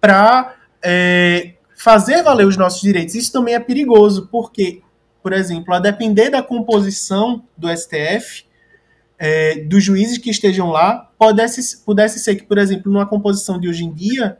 [0.00, 3.14] para é, fazer valer os nossos direitos.
[3.14, 4.82] Isso também é perigoso, porque,
[5.22, 8.44] por exemplo, a depender da composição do STF,
[9.18, 13.68] é, dos juízes que estejam lá, pudesse, pudesse ser que, por exemplo, numa composição de
[13.68, 14.38] hoje em dia,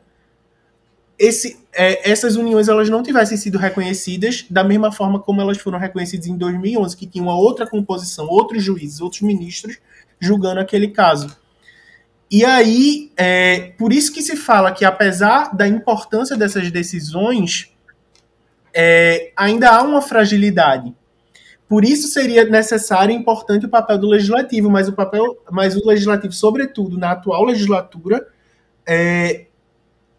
[1.17, 5.79] esse, é, essas uniões elas não tivessem sido reconhecidas da mesma forma como elas foram
[5.79, 9.77] reconhecidas em 2011, que tinha uma outra composição, outros juízes, outros ministros
[10.19, 11.35] julgando aquele caso.
[12.29, 17.71] E aí, é, por isso que se fala que apesar da importância dessas decisões,
[18.73, 20.93] é, ainda há uma fragilidade.
[21.67, 25.87] Por isso seria necessário e importante o papel do legislativo, mas o papel, mas o
[25.87, 28.25] legislativo, sobretudo na atual legislatura,
[28.87, 29.45] é,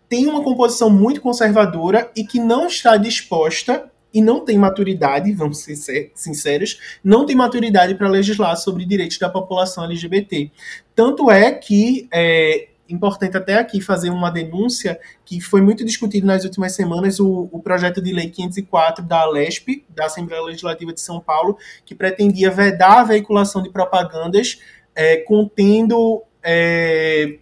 [0.08, 5.58] tem uma composição muito conservadora e que não está disposta e não tem maturidade, vamos
[5.58, 10.50] ser sinceros, não tem maturidade para legislar sobre direitos da população LGBT.
[10.94, 16.44] Tanto é que é importante até aqui fazer uma denúncia que foi muito discutido nas
[16.44, 21.20] últimas semanas o, o projeto de lei 504 da Alesp, da Assembleia Legislativa de São
[21.20, 24.60] Paulo, que pretendia vedar a veiculação de propagandas
[24.94, 27.38] é, contendo é,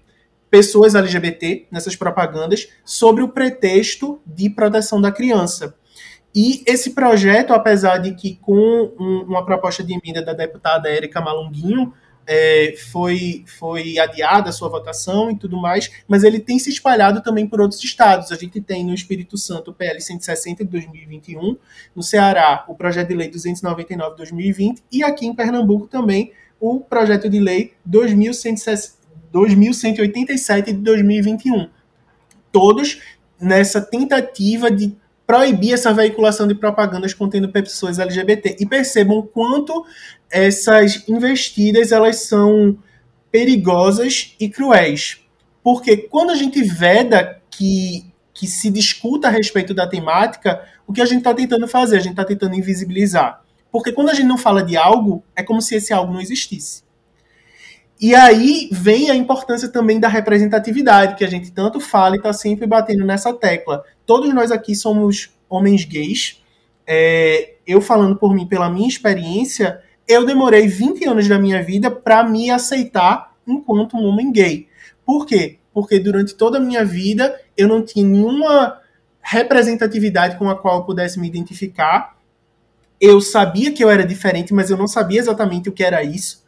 [0.51, 5.75] pessoas LGBT nessas propagandas sobre o pretexto de proteção da criança.
[6.35, 11.21] E esse projeto, apesar de que com um, uma proposta de emenda da deputada Érica
[11.21, 11.93] Malunguinho,
[12.27, 17.23] é, foi, foi adiada a sua votação e tudo mais, mas ele tem se espalhado
[17.23, 18.33] também por outros estados.
[18.33, 21.57] A gente tem no Espírito Santo o PL 160 de 2021,
[21.95, 26.81] no Ceará o projeto de lei 299 de 2020 e aqui em Pernambuco também o
[26.81, 29.05] projeto de lei 2160
[29.35, 31.69] 2187 de 2021.
[32.53, 33.01] Todos
[33.41, 34.97] nessa tentativa de
[35.27, 38.57] proibir essa veiculação de propagandas contendo pessoas LGBT.
[38.61, 39.85] E percebam quanto
[40.31, 42.77] essas investidas elas são
[43.31, 45.21] perigosas e cruéis.
[45.63, 51.01] Porque quando a gente veda que, que se discuta a respeito da temática, o que
[51.01, 51.97] a gente está tentando fazer?
[51.97, 53.43] A gente está tentando invisibilizar.
[53.73, 56.84] Porque quando a gente não fala de algo, é como se esse algo não existisse.
[58.05, 62.35] E aí vem a importância também da representatividade, que a gente tanto fala e está
[62.35, 63.83] sempre batendo nessa tecla.
[64.05, 66.45] Todos nós aqui somos homens gays.
[66.87, 71.91] É, eu falando por mim, pela minha experiência, eu demorei 20 anos da minha vida
[71.91, 74.69] para me aceitar enquanto um homem gay.
[75.03, 75.57] Por quê?
[75.73, 78.83] Porque durante toda a minha vida eu não tinha nenhuma
[79.23, 82.19] representatividade com a qual eu pudesse me identificar.
[83.01, 86.44] Eu sabia que eu era diferente, mas eu não sabia exatamente o que era isso.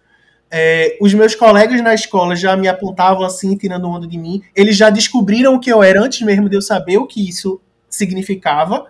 [0.51, 4.43] É, os meus colegas na escola já me apontavam assim, tirando onda de mim.
[4.55, 7.61] Eles já descobriram o que eu era antes mesmo de eu saber o que isso
[7.89, 8.87] significava.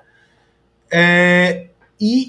[0.91, 1.67] É,
[2.01, 2.29] e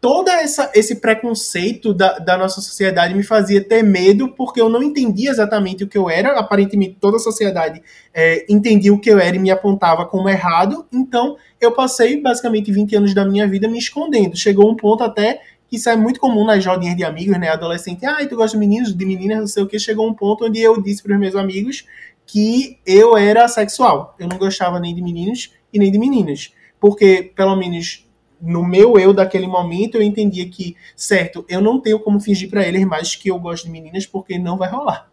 [0.00, 4.82] todo essa, esse preconceito da, da, nossa sociedade me fazia ter medo porque eu não
[4.82, 6.38] entendia exatamente o que eu era.
[6.38, 7.82] Aparentemente, toda a sociedade
[8.14, 10.86] é, entendia o que eu era e me apontava como errado.
[10.90, 14.36] Então, eu passei basicamente 20 anos da minha vida me escondendo.
[14.36, 15.40] Chegou um ponto até
[15.70, 17.48] isso é muito comum nas rodinhas de amigos, né?
[17.48, 19.78] Adolescente, ah, tu gosta de meninos, de meninas, não sei o que.
[19.78, 21.84] Chegou um ponto onde eu disse para os meus amigos
[22.26, 24.14] que eu era sexual.
[24.18, 26.52] Eu não gostava nem de meninos e nem de meninas.
[26.80, 28.06] Porque, pelo menos
[28.40, 32.66] no meu eu daquele momento, eu entendia que, certo, eu não tenho como fingir para
[32.66, 35.10] eles mais que eu gosto de meninas, porque não vai rolar.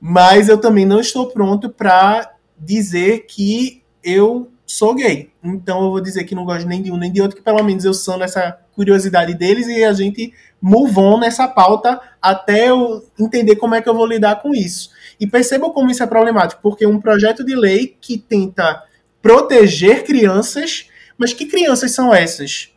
[0.00, 5.30] Mas eu também não estou pronto para dizer que eu sou gay.
[5.42, 7.62] Então eu vou dizer que não gosto nem de um nem de outro, que pelo
[7.62, 13.06] menos eu sou nessa curiosidade deles e a gente move on nessa pauta até eu
[13.18, 14.90] entender como é que eu vou lidar com isso.
[15.20, 18.82] E percebam como isso é problemático, porque um projeto de lei que tenta
[19.22, 22.70] proteger crianças, mas que crianças são essas?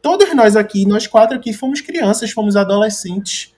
[0.00, 3.54] Todos nós aqui, nós quatro aqui, fomos crianças, fomos adolescentes.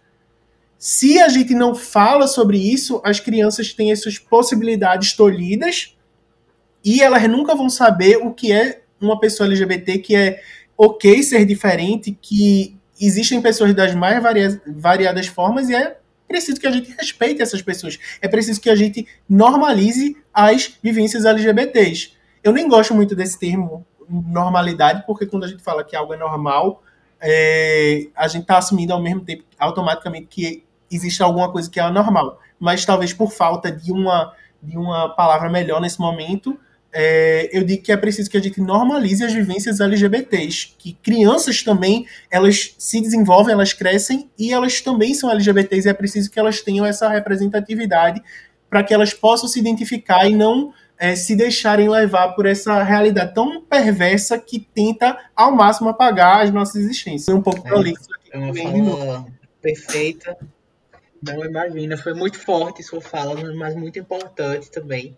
[0.79, 5.96] Se a gente não fala sobre isso, as crianças têm essas possibilidades tolhidas
[6.87, 10.41] e elas nunca vão saber o que é uma pessoa LGBT que é
[10.79, 14.23] ok ser diferente, que existem pessoas das mais
[14.65, 17.99] variadas formas e é preciso que a gente respeite essas pessoas.
[18.23, 22.13] É preciso que a gente normalize as vivências LGBTs.
[22.43, 26.17] Eu nem gosto muito desse termo normalidade, porque quando a gente fala que algo é
[26.17, 26.85] normal,
[27.21, 31.83] é, a gente está assumindo ao mesmo tempo, automaticamente, que existe alguma coisa que é
[31.83, 32.39] anormal.
[32.61, 34.33] Mas talvez por falta de uma,
[34.63, 36.57] de uma palavra melhor nesse momento,
[36.99, 41.63] é, eu digo que é preciso que a gente normalize as vivências LGBTs, que crianças
[41.63, 46.41] também, elas se desenvolvem, elas crescem e elas também são LGBTs e é preciso que
[46.41, 48.23] elas tenham essa representatividade
[48.71, 53.35] para que elas possam se identificar e não é, se deixarem levar por essa realidade
[53.35, 57.29] tão perversa que tenta ao máximo apagar as nossas existências.
[57.29, 58.31] Um pouco é, prolixo aqui.
[58.33, 59.27] É uma fala
[59.61, 60.35] perfeita.
[61.23, 65.15] Não imagina, foi muito forte sua fala, mas muito importante também.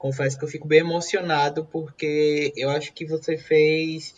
[0.00, 4.14] Confesso que eu fico bem emocionado porque eu acho que você fez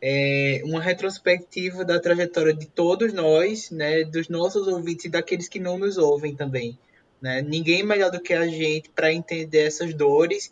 [0.00, 5.60] é, uma retrospectiva da trajetória de todos nós, né, dos nossos ouvintes e daqueles que
[5.60, 6.78] não nos ouvem também.
[7.20, 7.42] Né?
[7.42, 10.50] Ninguém melhor do que a gente para entender essas dores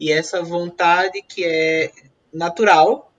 [0.00, 1.92] e essa vontade que é
[2.32, 3.12] natural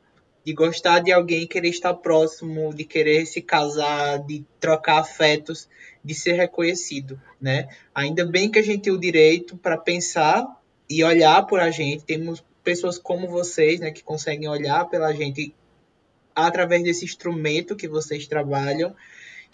[0.43, 5.69] de gostar de alguém, querer estar próximo, de querer se casar, de trocar afetos,
[6.03, 7.67] de ser reconhecido, né?
[7.93, 10.45] Ainda bem que a gente tem o direito para pensar
[10.89, 12.03] e olhar por a gente.
[12.03, 15.53] Temos pessoas como vocês, né, que conseguem olhar pela gente
[16.35, 18.93] através desse instrumento que vocês trabalham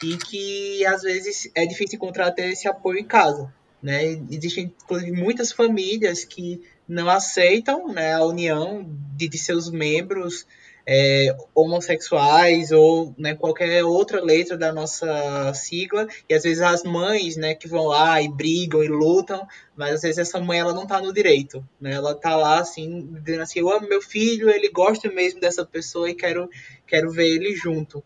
[0.01, 3.53] e que às vezes é difícil encontrar até esse apoio em casa.
[3.81, 4.19] Né?
[4.29, 10.45] Existem inclusive muitas famílias que não aceitam né, a união de, de seus membros
[10.85, 17.35] é, homossexuais ou né, qualquer outra letra da nossa sigla e às vezes as mães
[17.35, 20.83] né, que vão lá e brigam e lutam mas às vezes essa mãe ela não
[20.83, 21.93] está no direito né?
[21.93, 26.09] ela está lá assim dizendo assim eu amo meu filho ele gosta mesmo dessa pessoa
[26.09, 26.49] e quero
[26.87, 28.03] quero ver ele junto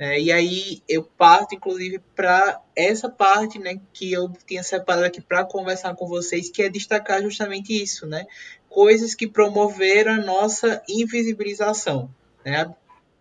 [0.00, 5.20] é, e aí eu parto, inclusive, para essa parte né, que eu tinha separado aqui
[5.20, 8.24] para conversar com vocês, que é destacar justamente isso, né?
[8.68, 12.10] Coisas que promoveram a nossa invisibilização.
[12.44, 12.70] Né?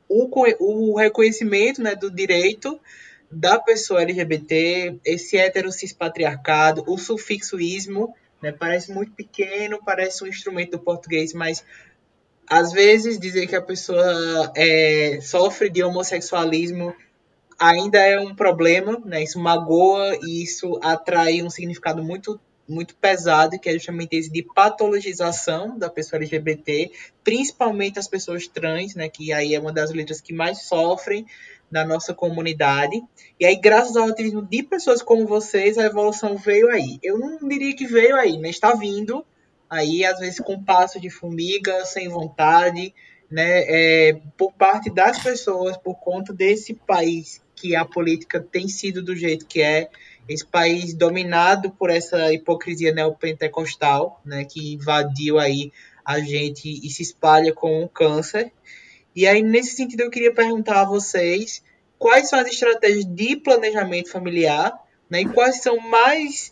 [0.07, 0.29] O,
[0.59, 2.79] o reconhecimento né, do direito
[3.29, 10.71] da pessoa LGBT, esse heterocis patriarcado, o sufixoísmo, né, parece muito pequeno, parece um instrumento
[10.71, 11.63] do português, mas
[12.49, 16.95] às vezes dizer que a pessoa é, sofre de homossexualismo
[17.59, 19.23] ainda é um problema, né?
[19.23, 24.43] Isso magoa e isso atrai um significado muito muito pesado, que é justamente esse de
[24.43, 26.91] patologização da pessoa LGBT,
[27.23, 31.25] principalmente as pessoas trans, né, que aí é uma das letras que mais sofrem
[31.71, 33.01] na nossa comunidade.
[33.39, 36.99] E aí, graças ao ativismo de pessoas como vocês, a evolução veio aí.
[37.03, 38.49] Eu não diria que veio aí, né?
[38.49, 39.25] Está vindo,
[39.69, 42.93] aí às vezes com passo de formiga, sem vontade,
[43.29, 49.01] né, é, por parte das pessoas, por conta desse país que a política tem sido
[49.01, 49.89] do jeito que é,
[50.27, 55.71] esse país dominado por essa hipocrisia neopentecostal, né, que invadiu aí
[56.03, 58.51] a gente e se espalha com um câncer.
[59.15, 61.63] E aí, nesse sentido, eu queria perguntar a vocês
[61.97, 64.73] quais são as estratégias de planejamento familiar,
[65.09, 66.51] né, e quais são mais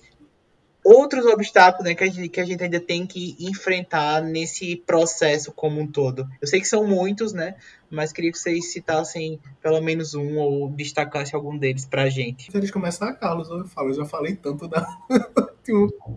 [0.85, 5.51] outros obstáculos né, que, a gente, que a gente ainda tem que enfrentar nesse processo
[5.51, 6.29] como um todo.
[6.39, 7.55] Eu sei que são muitos, né?
[7.89, 12.51] Mas queria que vocês citassem pelo menos um ou destacassem algum deles pra gente.
[12.51, 14.85] Se eles começar, Carlos, eu falo, eu já falei tanto da.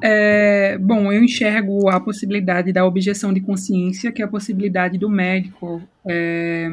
[0.00, 5.08] É, bom, eu enxergo a possibilidade da objeção de consciência, que é a possibilidade do
[5.08, 6.68] médico é,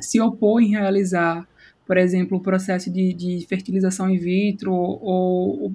[0.00, 1.46] se opor em realizar
[1.86, 5.72] por exemplo, o processo de, de fertilização in vitro ou,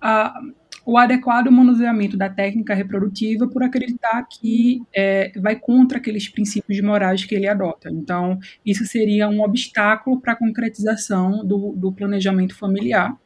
[0.00, 0.40] a,
[0.84, 7.24] o adequado manuseamento da técnica reprodutiva por acreditar que é, vai contra aqueles princípios morais
[7.24, 7.88] que ele adota.
[7.90, 13.16] Então, isso seria um obstáculo para a concretização do, do planejamento familiar,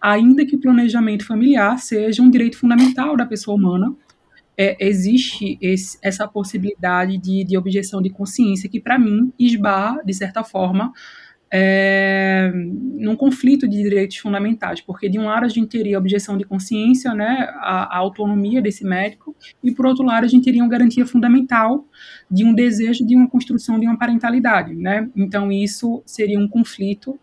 [0.00, 3.94] ainda que o planejamento familiar seja um direito fundamental da pessoa humana,
[4.56, 10.12] é, existe esse, essa possibilidade de, de objeção de consciência que, para mim, esbarra, de
[10.12, 10.92] certa forma,
[11.54, 16.38] é, num conflito de direitos fundamentais, porque de um lado a gente teria a objeção
[16.38, 20.62] de consciência, né, a, a, autonomia desse médico, e por outro lado a gente teria
[20.62, 21.86] uma garantia fundamental
[22.30, 25.10] de um desejo de uma construção de uma parentalidade, né?
[25.14, 27.20] Então isso seria um conflito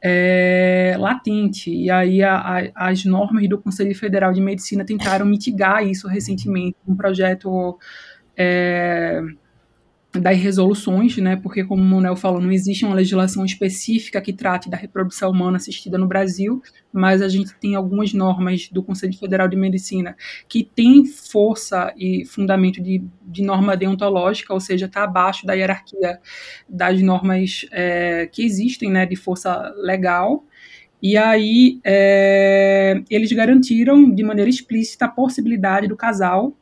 [0.00, 1.74] é, latente.
[1.74, 6.76] E aí a, a, as normas do Conselho Federal de Medicina tentaram mitigar isso recentemente,
[6.86, 7.76] um projeto
[8.36, 9.20] é,
[10.20, 14.68] das resoluções, né, porque como o Monel falou, não existe uma legislação específica que trate
[14.68, 16.62] da reprodução humana assistida no Brasil,
[16.92, 20.16] mas a gente tem algumas normas do Conselho Federal de Medicina
[20.48, 26.18] que têm força e fundamento de, de norma deontológica, ou seja, está abaixo da hierarquia
[26.68, 30.44] das normas é, que existem, né, de força legal,
[31.02, 36.56] e aí é, eles garantiram de maneira explícita a possibilidade do casal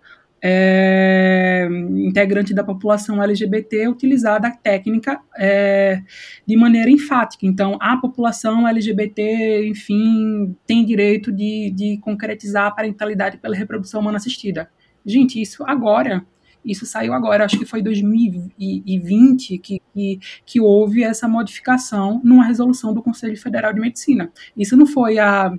[0.46, 1.66] é,
[2.06, 6.02] integrante da população LGBT utilizar a técnica é,
[6.46, 7.46] de maneira enfática.
[7.46, 14.18] Então, a população LGBT, enfim, tem direito de, de concretizar a parentalidade pela reprodução humana
[14.18, 14.68] assistida.
[15.06, 16.26] Gente, isso agora
[16.64, 22.94] Isso saiu agora, acho que foi 2020 que, que, que houve essa modificação numa resolução
[22.94, 24.32] do Conselho Federal de Medicina.
[24.56, 25.52] Isso não foi há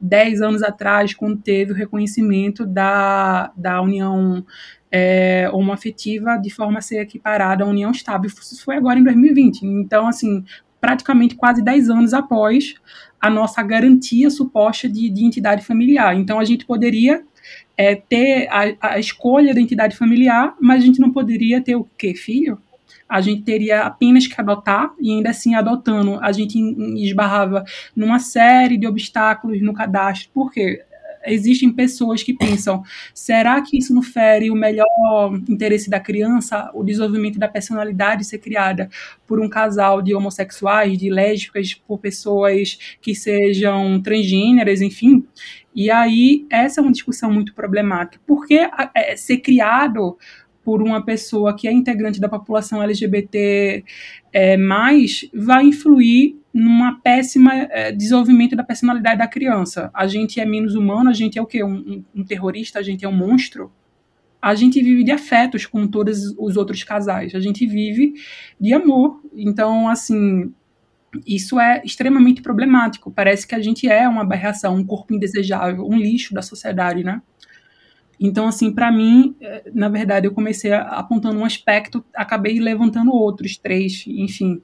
[0.00, 4.44] 10 anos atrás, quando teve o reconhecimento da, da união
[4.90, 5.50] é,
[6.40, 8.28] de forma a ser equiparada à união estável.
[8.28, 9.62] Isso foi agora em 2020.
[9.62, 10.44] Então, assim,
[10.80, 12.74] praticamente quase 10 anos após
[13.20, 16.14] a nossa garantia suposta de, de entidade familiar.
[16.14, 17.24] Então, a gente poderia
[17.78, 21.88] é, ter a, a, escolha da entidade familiar, mas a gente não poderia ter o
[21.96, 22.12] quê?
[22.12, 22.60] Filho?
[23.08, 26.58] A gente teria apenas que adotar, e ainda assim, adotando, a gente
[27.02, 27.64] esbarrava
[27.94, 30.28] numa série de obstáculos no cadastro.
[30.34, 30.84] Por quê?
[31.28, 32.82] Existem pessoas que pensam:
[33.14, 34.86] será que isso não fere o melhor
[35.48, 38.88] interesse da criança, o desenvolvimento da personalidade ser criada
[39.26, 45.24] por um casal de homossexuais, de lésbicas, por pessoas que sejam transgêneras, enfim?
[45.74, 48.20] E aí, essa é uma discussão muito problemática.
[48.26, 50.16] Porque é, ser criado
[50.64, 53.84] por uma pessoa que é integrante da população LGBT
[54.32, 59.90] é, mais vai influir numa péssima é, desenvolvimento da personalidade da criança.
[59.94, 61.62] A gente é menos humano, a gente é o quê?
[61.62, 63.72] Um, um, terrorista, a gente é um monstro.
[64.40, 67.34] A gente vive de afetos com todos os outros casais.
[67.34, 68.14] A gente vive
[68.60, 69.20] de amor.
[69.34, 70.52] Então, assim,
[71.26, 73.10] isso é extremamente problemático.
[73.10, 77.20] Parece que a gente é uma aberração, um corpo indesejável, um lixo da sociedade, né?
[78.20, 83.56] Então, assim, para mim, é, na verdade, eu comecei apontando um aspecto, acabei levantando outros
[83.56, 84.60] três, enfim.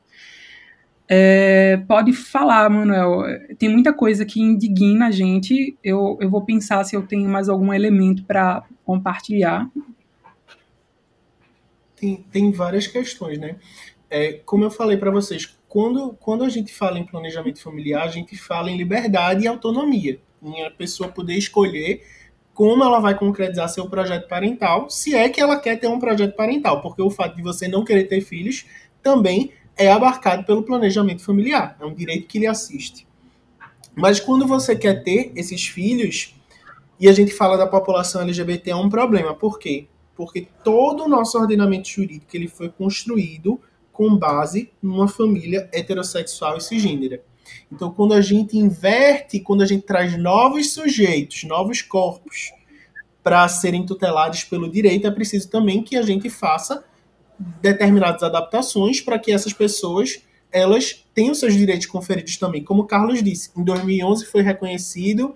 [1.09, 3.23] É, pode falar, Manuel.
[3.59, 5.77] Tem muita coisa que indigna a gente.
[5.85, 9.71] Eu, eu vou pensar se eu tenho mais algum elemento para compartilhar.
[11.95, 13.57] Tem, tem várias questões, né?
[14.11, 18.09] É, como eu falei para vocês, quando, quando a gente fala em planejamento familiar, a
[18.09, 20.19] gente fala em liberdade e autonomia.
[20.43, 22.03] Em a pessoa poder escolher
[22.55, 26.37] como ela vai concretizar seu projeto parental, se é que ela quer ter um projeto
[26.37, 28.65] parental, porque o fato de você não querer ter filhos
[29.03, 33.07] também é abarcado pelo planejamento familiar, é um direito que lhe assiste.
[33.95, 36.35] Mas quando você quer ter esses filhos,
[36.99, 39.35] e a gente fala da população LGBT, é um problema.
[39.35, 39.87] Por quê?
[40.15, 43.61] Porque todo o nosso ordenamento jurídico ele foi construído
[43.93, 47.21] com base numa família heterossexual e cisgênera.
[47.71, 52.53] Então, quando a gente inverte, quando a gente traz novos sujeitos, novos corpos
[53.23, 56.85] para serem tutelados pelo direito, é preciso também que a gente faça
[57.61, 62.63] determinadas adaptações para que essas pessoas elas tenham seus direitos conferidos também.
[62.63, 65.35] Como o Carlos disse, em 2011 foi reconhecido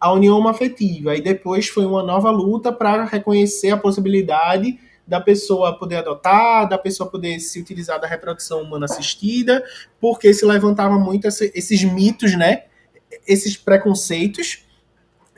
[0.00, 5.78] a união afetiva e depois foi uma nova luta para reconhecer a possibilidade da pessoa
[5.78, 9.62] poder adotar, da pessoa poder se utilizar da reprodução humana assistida,
[10.00, 12.64] porque se levantava muito esse, esses mitos, né?
[13.26, 14.64] Esses preconceitos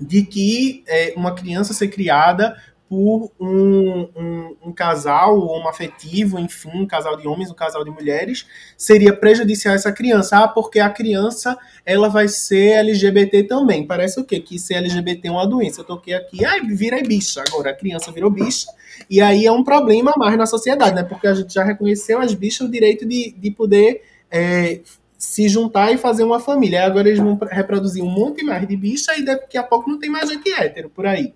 [0.00, 2.56] de que é, uma criança ser criada
[2.88, 8.46] por um, um, um casal homoafetivo, enfim, um casal de homens, um casal de mulheres,
[8.76, 10.38] seria prejudicial essa criança.
[10.38, 13.86] Ah, porque a criança ela vai ser LGBT também.
[13.86, 14.38] Parece o quê?
[14.38, 15.80] Que ser LGBT é uma doença.
[15.80, 17.42] Eu toquei aqui, ai, vira bicha.
[17.46, 18.68] Agora a criança virou bicha.
[19.10, 21.02] E aí é um problema mais na sociedade, né?
[21.02, 24.80] Porque a gente já reconheceu as bichas o direito de, de poder é,
[25.18, 26.84] se juntar e fazer uma família.
[26.84, 30.08] Agora eles vão reproduzir um monte mais de bicha e daqui a pouco não tem
[30.08, 31.34] mais gente hétero por aí.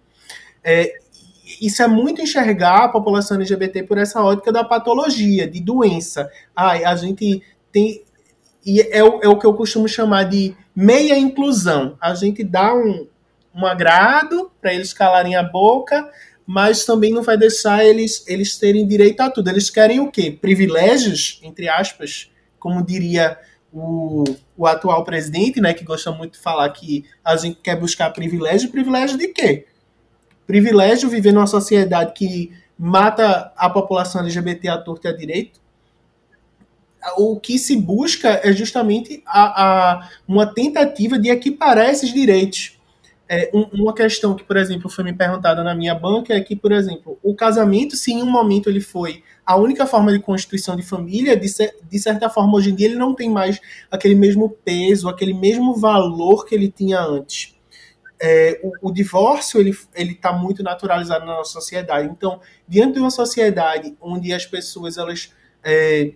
[0.62, 1.00] É,
[1.60, 6.30] isso é muito enxergar a população LGBT por essa ótica da patologia, de doença.
[6.56, 8.02] Ai, a gente tem.
[8.64, 11.96] E é o, é o que eu costumo chamar de meia inclusão.
[12.00, 13.06] A gente dá um,
[13.54, 16.10] um agrado para eles calarem a boca,
[16.46, 19.48] mas também não vai deixar eles, eles terem direito a tudo.
[19.48, 20.30] Eles querem o quê?
[20.30, 23.38] Privilégios, entre aspas, como diria
[23.72, 24.24] o,
[24.56, 28.70] o atual presidente, né, que gosta muito de falar que a gente quer buscar privilégio.
[28.70, 29.66] Privilégio de quê?
[30.50, 35.60] Privilégio viver numa sociedade que mata a população LGBT à torta e à direito.
[37.16, 42.76] O que se busca é justamente a, a uma tentativa de equiparar esses direitos.
[43.28, 46.56] É, um, uma questão que, por exemplo, foi me perguntada na minha banca é que,
[46.56, 50.74] por exemplo, o casamento, se em um momento ele foi a única forma de constituição
[50.74, 54.50] de família, de, de certa forma, hoje em dia, ele não tem mais aquele mesmo
[54.64, 57.54] peso, aquele mesmo valor que ele tinha antes
[58.20, 62.08] é, o, o, divórcio ele ele está muito naturalizado na nossa sociedade.
[62.08, 65.32] Então, diante de uma sociedade onde as pessoas elas
[65.64, 66.12] é,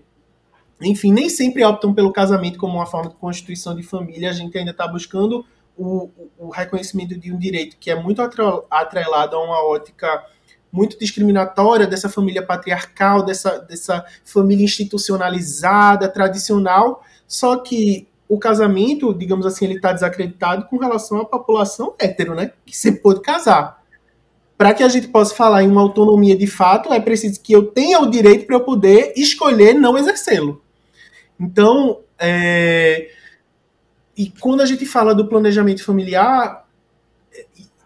[0.81, 4.57] enfim, nem sempre optam pelo casamento como uma forma de constituição de família, a gente
[4.57, 5.45] ainda está buscando
[5.77, 8.23] o, o, reconhecimento de um direito que é muito
[8.71, 10.25] atrelado a uma ótica
[10.71, 19.47] muito discriminatória dessa família patriarcal, dessa, dessa família institucionalizada, tradicional, só que o casamento, digamos
[19.47, 22.53] assim, ele está desacreditado com relação à população hétero, né?
[22.67, 23.83] Que sempre pôde casar.
[24.57, 27.67] para que a gente possa falar em uma autonomia de fato, é preciso que eu
[27.67, 30.63] tenha o direito para eu poder escolher não exercê-lo.
[31.39, 33.11] Então, é...
[34.17, 36.65] e quando a gente fala do planejamento familiar,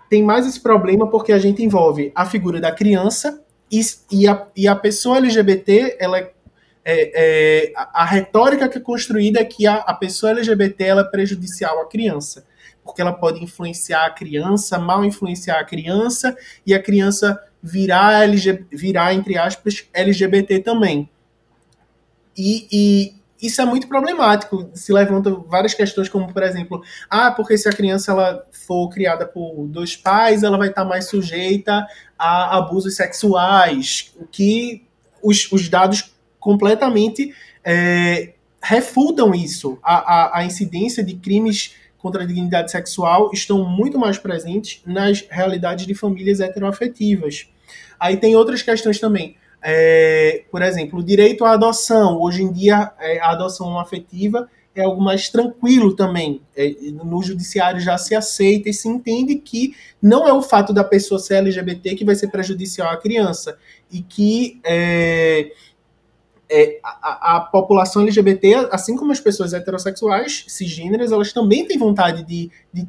[0.08, 3.80] tem mais esse problema porque a gente envolve a figura da criança e,
[4.10, 6.32] e, a, e a pessoa LGBT, ela é,
[6.90, 11.80] é, a, a, retórica que é construída é que a, a pessoa LGBT é prejudicial
[11.80, 12.46] à criança
[12.88, 16.34] porque ela pode influenciar a criança, mal influenciar a criança,
[16.66, 18.26] e a criança virar,
[18.72, 21.08] virar entre aspas, LGBT também.
[22.36, 23.14] E, e,
[23.46, 24.70] isso é muito problemático.
[24.74, 29.26] Se levantam várias questões, como, por exemplo, ah, porque se a criança ela for criada
[29.26, 31.86] por dois pais, ela vai estar mais sujeita
[32.18, 34.84] a abusos sexuais, o que
[35.22, 36.14] os, os dados
[36.48, 38.32] completamente é,
[38.62, 39.78] refutam isso.
[39.82, 45.26] A, a, a incidência de crimes contra a dignidade sexual estão muito mais presentes nas
[45.28, 47.50] realidades de famílias heteroafetivas.
[48.00, 49.36] Aí tem outras questões também.
[49.62, 52.18] É, por exemplo, o direito à adoção.
[52.18, 56.40] Hoje em dia, é, a adoção afetiva é algo mais tranquilo também.
[56.56, 56.72] É,
[57.04, 61.18] no judiciário já se aceita e se entende que não é o fato da pessoa
[61.18, 63.58] ser LGBT que vai ser prejudicial à criança.
[63.90, 64.60] E que
[66.50, 72.22] é, a, a, população LGBT, assim como as pessoas heterossexuais, cisgêneras, elas também têm vontade
[72.22, 72.86] de, de,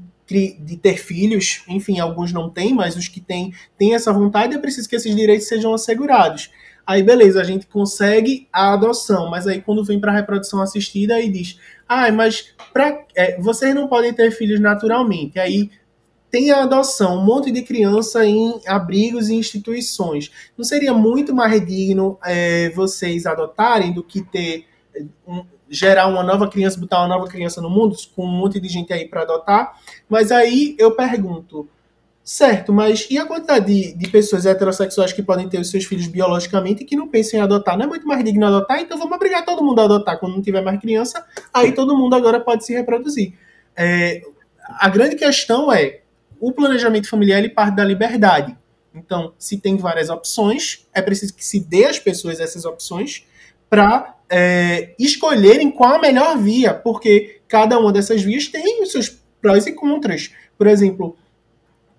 [0.59, 1.63] de, ter filhos.
[1.67, 5.15] Enfim, alguns não têm, mas os que têm, têm essa vontade, é preciso que esses
[5.15, 6.51] direitos sejam assegurados.
[6.87, 11.15] Aí, beleza, a gente consegue a adoção, mas aí quando vem para a reprodução assistida,
[11.15, 15.37] aí diz: ah, mas pra, é, vocês não podem ter filhos naturalmente.
[15.37, 15.69] Aí
[16.31, 20.31] tem a adoção, um monte de criança em abrigos e instituições.
[20.57, 24.65] Não seria muito mais digno é, vocês adotarem do que ter
[25.27, 28.67] um, gerar uma nova criança, botar uma nova criança no mundo com um monte de
[28.67, 29.79] gente aí para adotar?
[30.07, 31.67] Mas aí eu pergunto,
[32.23, 36.07] certo, mas e a quantidade de, de, pessoas heterossexuais que podem ter os seus filhos
[36.07, 37.77] biologicamente e que não pensam em adotar?
[37.77, 38.79] Não é muito mais digno adotar?
[38.79, 42.15] Então vamos obrigar todo mundo a adotar quando não tiver mais criança, aí todo mundo
[42.15, 43.33] agora pode se reproduzir.
[43.75, 44.21] É,
[44.77, 45.98] a grande questão é
[46.39, 48.57] o planejamento familiar ele parte da liberdade.
[48.93, 53.25] Então, se tem várias opções, é preciso que se dê às pessoas essas opções
[53.69, 59.21] para é, escolherem qual a melhor via, porque cada uma dessas vias tem os seus
[59.41, 60.31] prós e contras.
[60.57, 61.17] Por exemplo,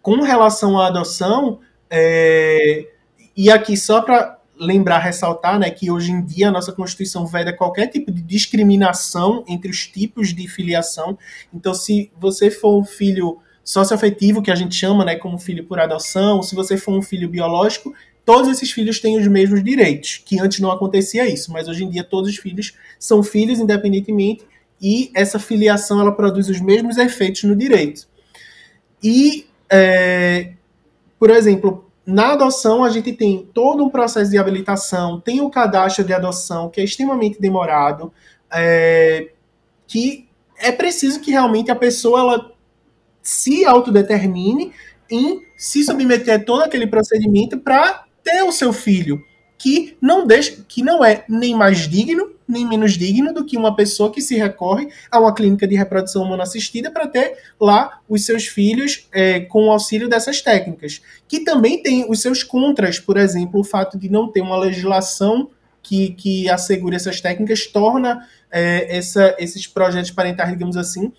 [0.03, 2.87] com relação à adoção, é,
[3.37, 7.57] e aqui só para lembrar, ressaltar, né, que hoje em dia a nossa Constituição veda
[7.57, 11.19] qualquer tipo de discriminação entre os tipos de filiação.
[11.53, 13.39] Então, se você for um filho
[13.71, 17.29] socioafetivo, que a gente chama, né, como filho por adoção, se você for um filho
[17.29, 17.95] biológico,
[18.25, 21.89] todos esses filhos têm os mesmos direitos, que antes não acontecia isso, mas hoje em
[21.89, 24.45] dia todos os filhos são filhos independentemente
[24.83, 28.09] e essa filiação ela produz os mesmos efeitos no direito.
[29.01, 30.55] E, é,
[31.17, 36.03] por exemplo, na adoção a gente tem todo um processo de habilitação, tem o cadastro
[36.03, 38.13] de adoção, que é extremamente demorado,
[38.53, 39.29] é,
[39.87, 42.60] que é preciso que realmente a pessoa ela
[43.23, 44.73] se autodetermine
[45.11, 49.23] em se submeter a todo aquele procedimento para ter o seu filho,
[49.59, 53.75] que não deixa, que não é nem mais digno nem menos digno do que uma
[53.75, 58.27] pessoa que se recorre a uma clínica de reprodução humana assistida para ter lá os
[58.27, 63.17] seus filhos é, com o auxílio dessas técnicas, que também tem os seus contras, por
[63.17, 65.49] exemplo, o fato de não ter uma legislação
[65.83, 71.13] que, que assegure essas técnicas torna é, essa, esses projetos parentais, digamos assim,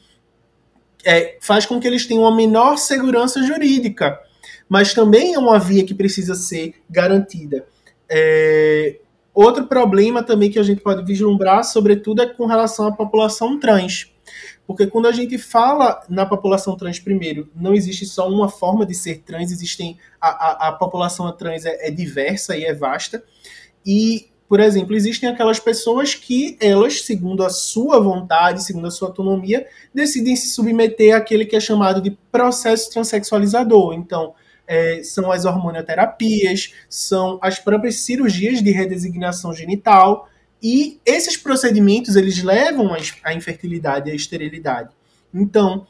[1.06, 4.20] é, faz com que eles tenham uma menor segurança jurídica,
[4.70, 7.66] mas também é uma via que precisa ser garantida.
[8.10, 9.00] É,
[9.34, 14.12] outro problema também que a gente pode vislumbrar, sobretudo, é com relação à população trans.
[14.66, 18.94] Porque quando a gente fala na população trans, primeiro, não existe só uma forma de
[18.94, 23.22] ser trans, existem a, a, a população trans é, é diversa e é vasta.
[23.86, 29.08] E por exemplo, existem aquelas pessoas que elas, segundo a sua vontade, segundo a sua
[29.08, 33.94] autonomia, decidem se submeter àquele que é chamado de processo transexualizador.
[33.94, 34.34] Então,
[34.68, 40.28] é, são as hormonoterapias, são as próprias cirurgias de redesignação genital,
[40.62, 44.90] e esses procedimentos eles levam à infertilidade e à esterilidade.
[45.34, 45.88] Então,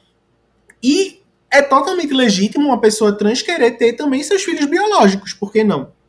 [0.84, 1.20] e
[1.50, 6.00] é totalmente legítimo uma pessoa trans querer ter também seus filhos biológicos, por que não?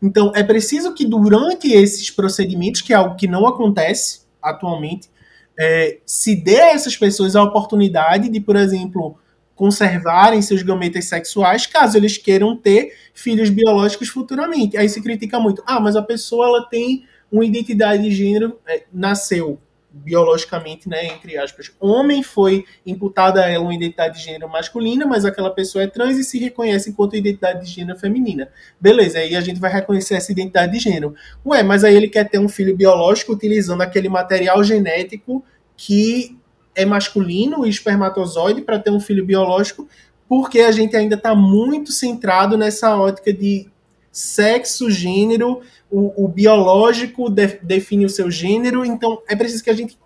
[0.00, 5.10] Então, é preciso que durante esses procedimentos, que é algo que não acontece atualmente,
[5.58, 9.16] é, se dê a essas pessoas a oportunidade de, por exemplo,
[9.56, 14.76] conservarem seus gametas sexuais, caso eles queiram ter filhos biológicos futuramente.
[14.76, 18.84] Aí se critica muito, ah, mas a pessoa ela tem uma identidade de gênero, é,
[18.92, 19.58] nasceu
[20.04, 25.24] biologicamente, né, entre aspas, homem, foi imputada a ela uma identidade de gênero masculina, mas
[25.24, 28.48] aquela pessoa é trans e se reconhece enquanto identidade de gênero feminina.
[28.80, 31.14] Beleza, aí a gente vai reconhecer essa identidade de gênero.
[31.44, 35.44] Ué, mas aí ele quer ter um filho biológico utilizando aquele material genético
[35.76, 36.38] que
[36.74, 39.88] é masculino, o espermatozoide, para ter um filho biológico,
[40.28, 43.68] porque a gente ainda está muito centrado nessa ótica de
[44.12, 45.60] sexo, gênero,
[45.90, 49.98] o, o biológico de, define o seu gênero, então é preciso que a gente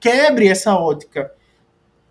[0.00, 1.32] quebre essa ótica.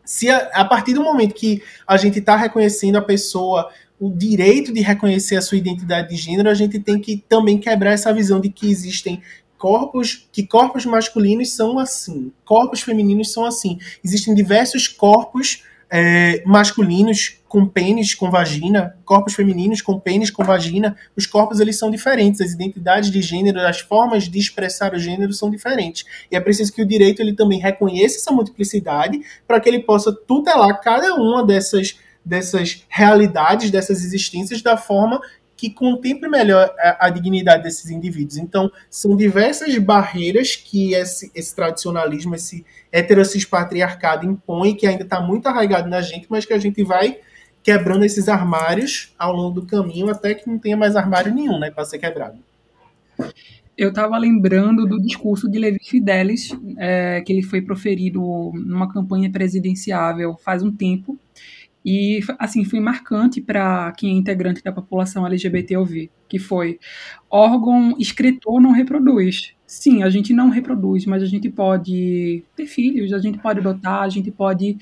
[0.05, 4.73] Se a, a partir do momento que a gente está reconhecendo a pessoa o direito
[4.73, 8.41] de reconhecer a sua identidade de gênero, a gente tem que também quebrar essa visão
[8.41, 9.21] de que existem
[9.57, 13.79] corpos, que corpos masculinos são assim, corpos femininos são assim.
[14.03, 15.63] Existem diversos corpos
[15.95, 21.77] é, masculinos com pênis com vagina, corpos femininos com pênis com vagina, os corpos eles
[21.77, 26.03] são diferentes, as identidades de gênero, as formas de expressar o gênero são diferentes.
[26.31, 30.11] E é preciso que o direito ele também reconheça essa multiplicidade para que ele possa
[30.11, 35.21] tutelar cada uma dessas dessas realidades, dessas existências da forma
[35.63, 38.35] que contemple melhor a, a, dignidade desses indivíduos.
[38.35, 45.21] Então, são diversas barreiras que esse, esse tradicionalismo, esse heterocis patriarcado impõe, que ainda está
[45.21, 47.17] muito arraigado na gente, mas que a gente vai
[47.63, 51.71] quebrando esses armários ao longo do caminho até que não tenha mais armário nenhum né,
[51.71, 52.37] para ser quebrado.
[53.77, 58.19] Eu estava lembrando do discurso de Levi Fidelis, é, que ele foi proferido
[58.53, 61.17] numa campanha presidenciável faz um tempo,
[61.85, 66.79] e, assim, foi marcante para quem é integrante da população LGBT ouvir, que foi
[67.29, 69.53] órgão escritor não reproduz.
[69.65, 74.03] Sim, a gente não reproduz, mas a gente pode ter filhos, a gente pode adotar,
[74.03, 74.77] a gente pode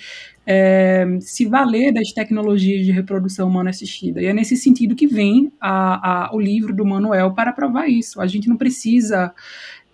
[0.45, 4.21] é, se valer das tecnologias de reprodução humana assistida.
[4.21, 8.19] E é nesse sentido que vem a, a, o livro do Manuel para provar isso.
[8.19, 9.33] A gente não precisa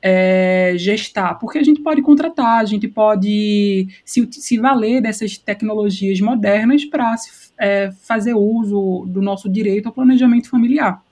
[0.09, 6.21] é, gestar, porque a gente pode contratar, a gente pode se, se valer dessas tecnologias
[6.21, 7.13] modernas para
[7.59, 11.03] é, fazer uso do nosso direito ao planejamento familiar.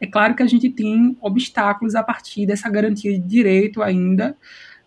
[0.00, 4.36] É claro que a gente tem obstáculos a partir dessa garantia de direito ainda,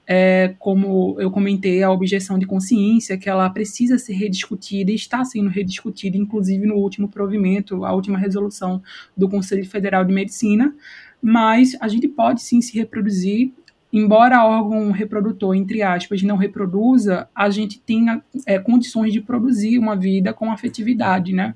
[0.07, 5.25] é, como eu comentei, a objeção de consciência, que ela precisa ser rediscutida e está
[5.25, 8.81] sendo rediscutida, inclusive no último provimento, a última resolução
[9.17, 10.73] do Conselho Federal de Medicina,
[11.21, 13.51] mas a gente pode sim se reproduzir.
[13.91, 18.05] Embora órgão reprodutor, entre aspas, não reproduza, a gente tem
[18.45, 21.55] é, condições de produzir uma vida com afetividade, né?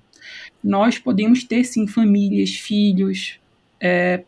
[0.63, 3.39] Nós podemos ter, sim, famílias, filhos,
[3.79, 4.23] é,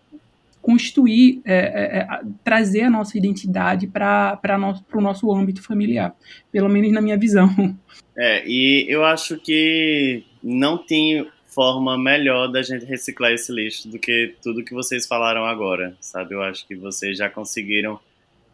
[0.61, 2.07] construir, é, é, é
[2.43, 4.39] trazer a nossa identidade para
[4.93, 6.15] o nosso âmbito familiar,
[6.51, 7.49] pelo menos na minha visão.
[8.17, 13.97] É, e eu acho que não tem forma melhor da gente reciclar esse lixo do
[13.97, 16.35] que tudo que vocês falaram agora, sabe?
[16.35, 17.97] Eu acho que vocês já conseguiram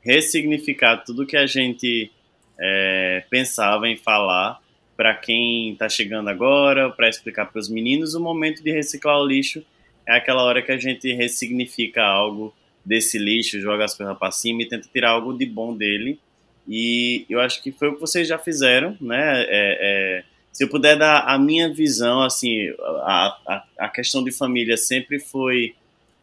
[0.02, 2.12] ressignificar tudo que a gente
[2.60, 4.62] é, pensava em falar
[4.96, 8.14] para quem está chegando agora, para explicar para os meninos.
[8.14, 9.66] O momento de reciclar o lixo
[10.08, 12.54] é aquela hora que a gente ressignifica algo
[12.86, 16.20] desse lixo, joga as coisas para cima e tenta tirar algo de bom dele.
[16.68, 19.42] E eu acho que foi o que vocês já fizeram, né?
[19.42, 22.70] É, é, se eu puder dar a minha visão, assim,
[23.04, 25.76] a, a, a questão de família sempre foi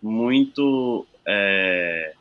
[0.03, 2.13] muito é,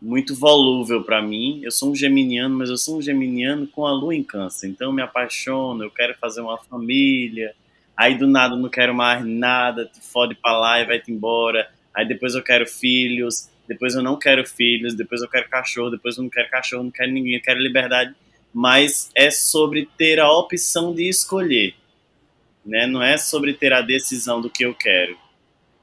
[0.00, 1.60] muito volúvel para mim.
[1.62, 4.68] Eu sou um geminiano, mas eu sou um geminiano com a lua em câncer.
[4.68, 7.54] Então eu me apaixono, eu quero fazer uma família.
[7.96, 11.70] Aí do nada não quero mais nada, te fode para lá e vai-te embora.
[11.94, 16.18] Aí depois eu quero filhos, depois eu não quero filhos, depois eu quero cachorro, depois
[16.18, 18.14] eu não quero cachorro, não quero ninguém, eu quero liberdade
[18.58, 21.74] mas é sobre ter a opção de escolher,
[22.64, 22.86] né?
[22.86, 25.14] Não é sobre ter a decisão do que eu quero,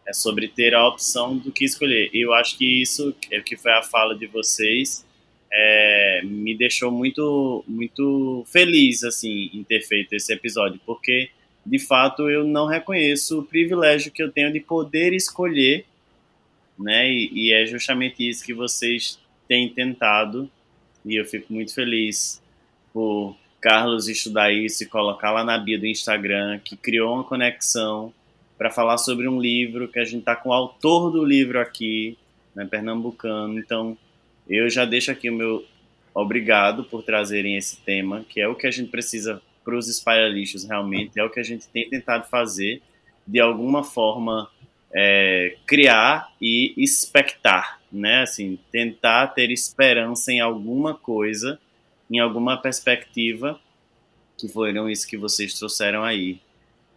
[0.08, 2.10] é sobre ter a opção do que escolher.
[2.12, 5.06] E eu acho que isso, é que foi a fala de vocês,
[5.52, 11.30] é, me deixou muito, muito feliz assim em ter feito esse episódio, porque
[11.64, 15.86] de fato eu não reconheço o privilégio que eu tenho de poder escolher,
[16.80, 17.08] né?
[17.08, 20.50] E, e é justamente isso que vocês têm tentado
[21.06, 22.41] e eu fico muito feliz
[22.94, 28.14] por Carlos estudar isso e colocar lá na bio do Instagram, que criou uma conexão
[28.57, 32.18] para falar sobre um livro que a gente está com o autor do livro aqui,
[32.56, 33.57] né, pernambucano.
[33.57, 33.98] Então,
[34.48, 35.65] eu já deixo aqui o meu
[36.14, 40.65] obrigado por trazerem esse tema, que é o que a gente precisa para os espalhalixos
[40.65, 42.82] realmente, é o que a gente tem tentado fazer,
[43.26, 44.49] de alguma forma
[44.94, 48.22] é, criar e expectar, né?
[48.22, 51.60] Assim, tentar ter esperança em alguma coisa
[52.14, 53.60] em alguma perspectiva,
[54.38, 56.40] que foram isso que vocês trouxeram aí.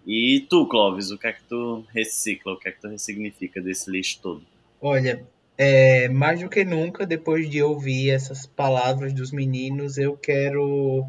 [0.06, 3.60] E tu, Clóvis, o que é que tu recicla, o que é que tu ressignifica
[3.60, 4.42] desse lixo todo?
[4.80, 5.26] Olha,
[5.58, 11.06] É, mais do que nunca, depois de ouvir essas palavras dos meninos, eu quero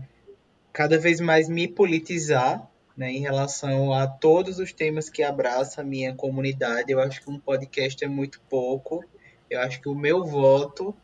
[0.71, 2.65] cada vez mais me politizar
[2.95, 6.93] né, em relação a todos os temas que abraça a minha comunidade.
[6.93, 9.03] Eu acho que um podcast é muito pouco.
[9.49, 10.95] Eu acho que o meu voto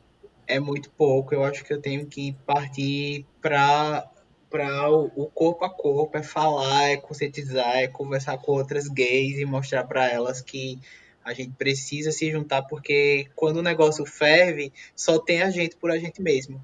[0.54, 1.34] é muito pouco.
[1.34, 4.10] Eu acho que eu tenho que partir para
[4.50, 9.46] para o corpo a corpo, é falar, é conscientizar, é conversar com outras gays e
[9.46, 10.78] mostrar para elas que
[11.26, 15.90] a gente precisa se juntar porque quando o negócio ferve, só tem a gente por
[15.90, 16.64] a gente mesmo.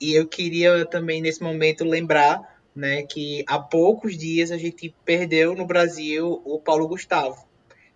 [0.00, 5.56] E eu queria também nesse momento lembrar, né, que há poucos dias a gente perdeu
[5.56, 7.49] no Brasil o Paulo Gustavo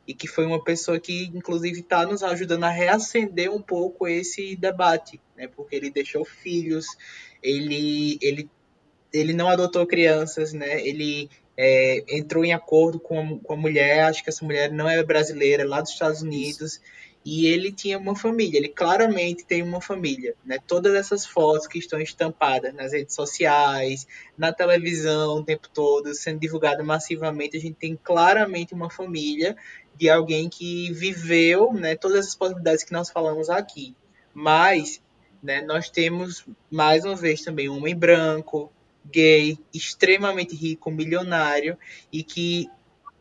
[0.07, 4.55] e que foi uma pessoa que inclusive está nos ajudando a reacender um pouco esse
[4.57, 6.87] debate, né, porque ele deixou filhos,
[7.43, 8.51] ele ele
[9.13, 10.85] ele não adotou crianças, né?
[10.85, 14.89] Ele é, entrou em acordo com a, com a mulher, acho que essa mulher não
[14.89, 16.81] é brasileira, é lá dos Estados Unidos,
[17.25, 20.59] e ele tinha uma família, ele claramente tem uma família, né?
[20.67, 24.07] Todas essas fotos que estão estampadas nas redes sociais,
[24.37, 29.57] na televisão o tempo todo, sendo divulgadas massivamente, a gente tem claramente uma família
[29.97, 33.95] de alguém que viveu, né, todas essas possibilidades que nós falamos aqui.
[34.33, 35.01] Mas,
[35.43, 38.73] né, nós temos mais uma vez também um homem branco,
[39.05, 41.79] gay, extremamente rico, milionário,
[42.13, 42.69] e que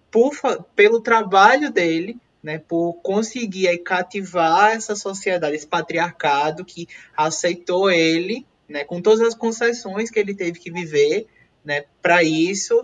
[0.10, 0.34] por,
[0.76, 8.46] pelo trabalho dele, né, por conseguir aí, cativar essa sociedade, esse patriarcado que aceitou ele,
[8.68, 11.28] né, com todas as concessões que ele teve que viver,
[11.64, 12.84] né, para isso,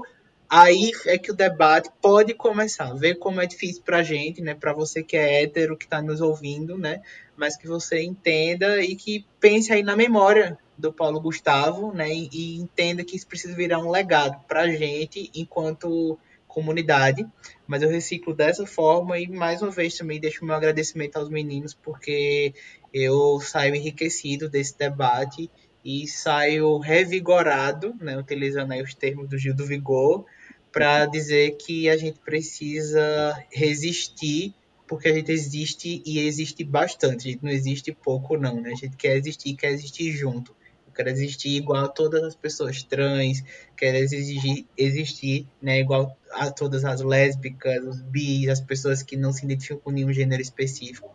[0.49, 2.91] aí é que o debate pode começar.
[2.93, 6.01] Ver como é difícil para a gente, né, para você que é hétero, que está
[6.01, 7.01] nos ouvindo, né,
[7.37, 12.29] mas que você entenda e que pense aí na memória do Paulo Gustavo, né, e,
[12.31, 16.17] e entenda que isso precisa virar um legado para a gente enquanto
[16.47, 17.27] comunidade.
[17.67, 21.75] Mas eu reciclo dessa forma e mais uma vez também deixo meu agradecimento aos meninos
[21.75, 22.53] porque
[22.91, 25.49] eu saio enriquecido desse debate
[25.85, 30.25] e saio revigorado, né, utilizando aí os termos do Gil do Vigor,
[30.71, 34.53] para dizer que a gente precisa resistir
[34.87, 37.27] porque a gente existe e existe bastante.
[37.27, 38.71] A gente não existe pouco, não, né?
[38.71, 40.55] A gente quer existir, quer existir junto
[40.99, 43.41] quero existir igual a todas as pessoas trans,
[43.77, 49.31] quero exigir, existir né, igual a todas as lésbicas, os bis, as pessoas que não
[49.31, 51.09] se identificam com nenhum gênero específico.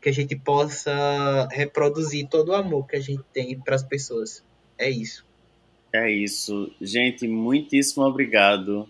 [0.00, 4.42] Que a gente possa reproduzir todo o amor que a gente tem para as pessoas.
[4.76, 5.24] É isso.
[5.92, 6.70] É isso.
[6.80, 8.88] Gente, muitíssimo obrigado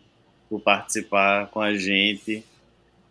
[0.49, 2.45] por participar com a gente.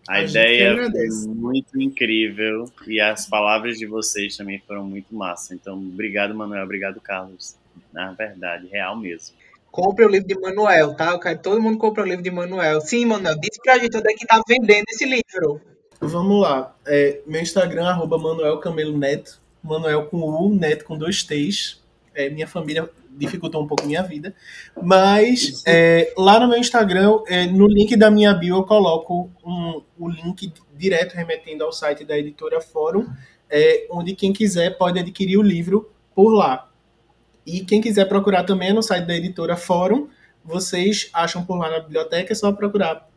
[0.07, 5.53] A, a ideia foi muito incrível e as palavras de vocês também foram muito massa.
[5.53, 6.63] Então, obrigado, Manuel.
[6.63, 7.55] Obrigado, Carlos.
[7.93, 9.35] Na verdade, real mesmo.
[9.71, 11.11] Compre o livro de Manuel, tá?
[11.11, 12.81] Eu quero que todo mundo compre o livro de Manuel.
[12.81, 15.61] Sim, Manuel, diz pra gente onde é que tá vendendo esse livro.
[16.01, 16.75] Vamos lá.
[16.87, 19.39] É, meu Instagram, arroba Manuel Camelo Neto.
[19.61, 21.81] Manuel com U, Neto com dois T's.
[22.15, 24.33] É, minha família dificultou um pouco minha vida.
[24.81, 29.81] Mas é, lá no meu Instagram, é, no link da minha bio, eu coloco um,
[29.97, 33.05] o link direto remetendo ao site da editora Fórum,
[33.49, 36.69] é, onde quem quiser pode adquirir o livro por lá.
[37.45, 40.07] E quem quiser procurar também no site da editora Fórum,
[40.43, 43.07] vocês acham por lá na biblioteca, é só procurar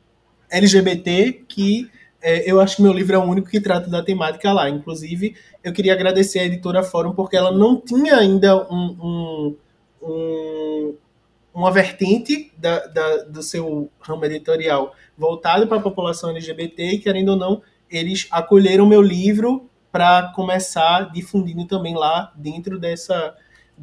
[0.51, 1.91] LGBT, que
[2.23, 4.71] é, eu acho que meu livro é o único que trata da temática lá.
[4.71, 9.57] Inclusive, eu queria agradecer a editora Fórum, porque ela não tinha ainda um, um
[10.03, 10.95] um,
[11.55, 17.31] uma vertente da, da, do seu ramo editorial voltado para a população LGBT e, querendo
[17.31, 23.37] ou não, eles acolheram meu livro para começar difundindo também lá dentro dessa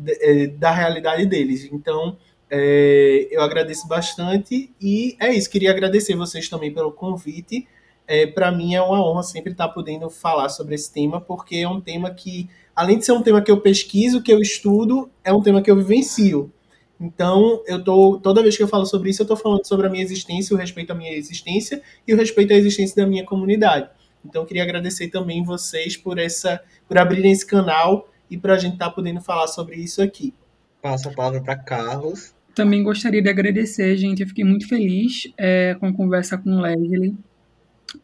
[0.08, 1.70] é, da realidade deles.
[1.72, 2.18] Então,
[2.50, 5.50] é, eu agradeço bastante e é isso.
[5.50, 7.68] Queria agradecer vocês também pelo convite.
[8.08, 11.70] É, para mim é uma honra sempre estar podendo falar sobre esse tema, porque é
[11.70, 12.50] um tema que
[12.80, 15.70] além de ser um tema que eu pesquiso, que eu estudo, é um tema que
[15.70, 16.50] eu vivencio.
[16.98, 19.90] Então, eu tô toda vez que eu falo sobre isso, eu estou falando sobre a
[19.90, 23.90] minha existência, o respeito à minha existência e o respeito à existência da minha comunidade.
[24.24, 28.58] Então, eu queria agradecer também vocês por essa, por abrirem esse canal e para a
[28.58, 30.34] gente estar tá podendo falar sobre isso aqui.
[30.82, 32.34] Passo a palavra para Carlos.
[32.56, 34.22] Também gostaria de agradecer, gente.
[34.22, 37.14] Eu fiquei muito feliz é, com a conversa com o Leslie.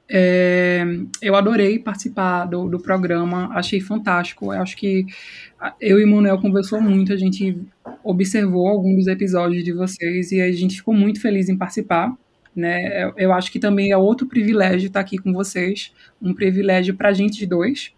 [0.09, 0.83] É,
[1.21, 4.53] eu adorei participar do, do programa, achei fantástico.
[4.53, 5.05] Eu acho que
[5.79, 7.59] eu e o Manuel conversou muito, a gente
[8.03, 12.13] observou alguns dos episódios de vocês e a gente ficou muito feliz em participar.
[12.55, 13.03] Né?
[13.03, 15.91] Eu, eu acho que também é outro privilégio estar aqui com vocês,
[16.21, 17.91] um privilégio para a gente dois.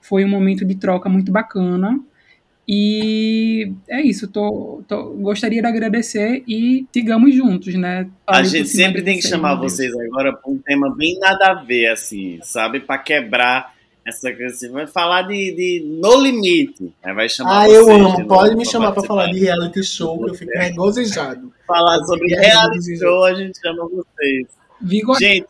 [0.00, 2.00] Foi um momento de troca muito bacana.
[2.70, 8.10] E é isso, tô, tô, gostaria de agradecer e sigamos juntos, né?
[8.26, 11.86] a gente sempre tem que chamar vocês agora para um tema bem nada a ver,
[11.86, 12.80] assim, sabe?
[12.80, 13.72] Para quebrar
[14.06, 16.92] Essa coisa assim, vai falar de, de No Limite.
[17.02, 17.98] Aí vai chamar Ah, eu amo.
[17.98, 19.14] novo Pode me chamar pra participar.
[19.14, 21.52] falar de reality show, que eu fico regozijado.
[21.66, 24.46] Falar sobre reality show, a gente chama vocês.
[24.80, 25.18] Vigor...
[25.18, 25.46] Gente,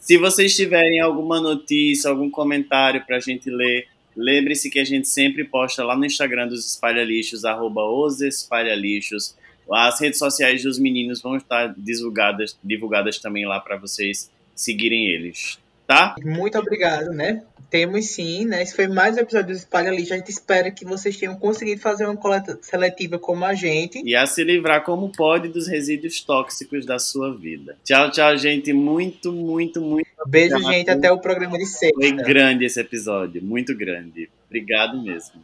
[0.00, 3.86] se vocês tiverem alguma notícia, algum comentário pra gente ler,
[4.16, 9.36] lembre-se que a gente sempre posta lá no Instagram dos Espalhalixos, arroba os Espalhalixos.
[9.70, 15.58] As redes sociais dos meninos vão estar divulgadas, divulgadas também lá pra vocês seguirem eles,
[15.86, 16.14] tá?
[16.22, 17.42] Muito obrigado, né?
[17.74, 18.62] Temos sim, né?
[18.62, 20.14] Esse foi mais um episódio do Espalha Lixo.
[20.14, 24.00] A gente espera que vocês tenham conseguido fazer uma coleta seletiva como a gente.
[24.04, 27.76] E a se livrar como pode dos resíduos tóxicos da sua vida.
[27.82, 28.72] Tchau, tchau, gente.
[28.72, 30.72] Muito, muito, muito Beijo, obrigado.
[30.72, 30.88] gente.
[30.88, 31.98] Até o programa de sexta.
[31.98, 34.30] Foi grande esse episódio, muito grande.
[34.46, 35.40] Obrigado mesmo.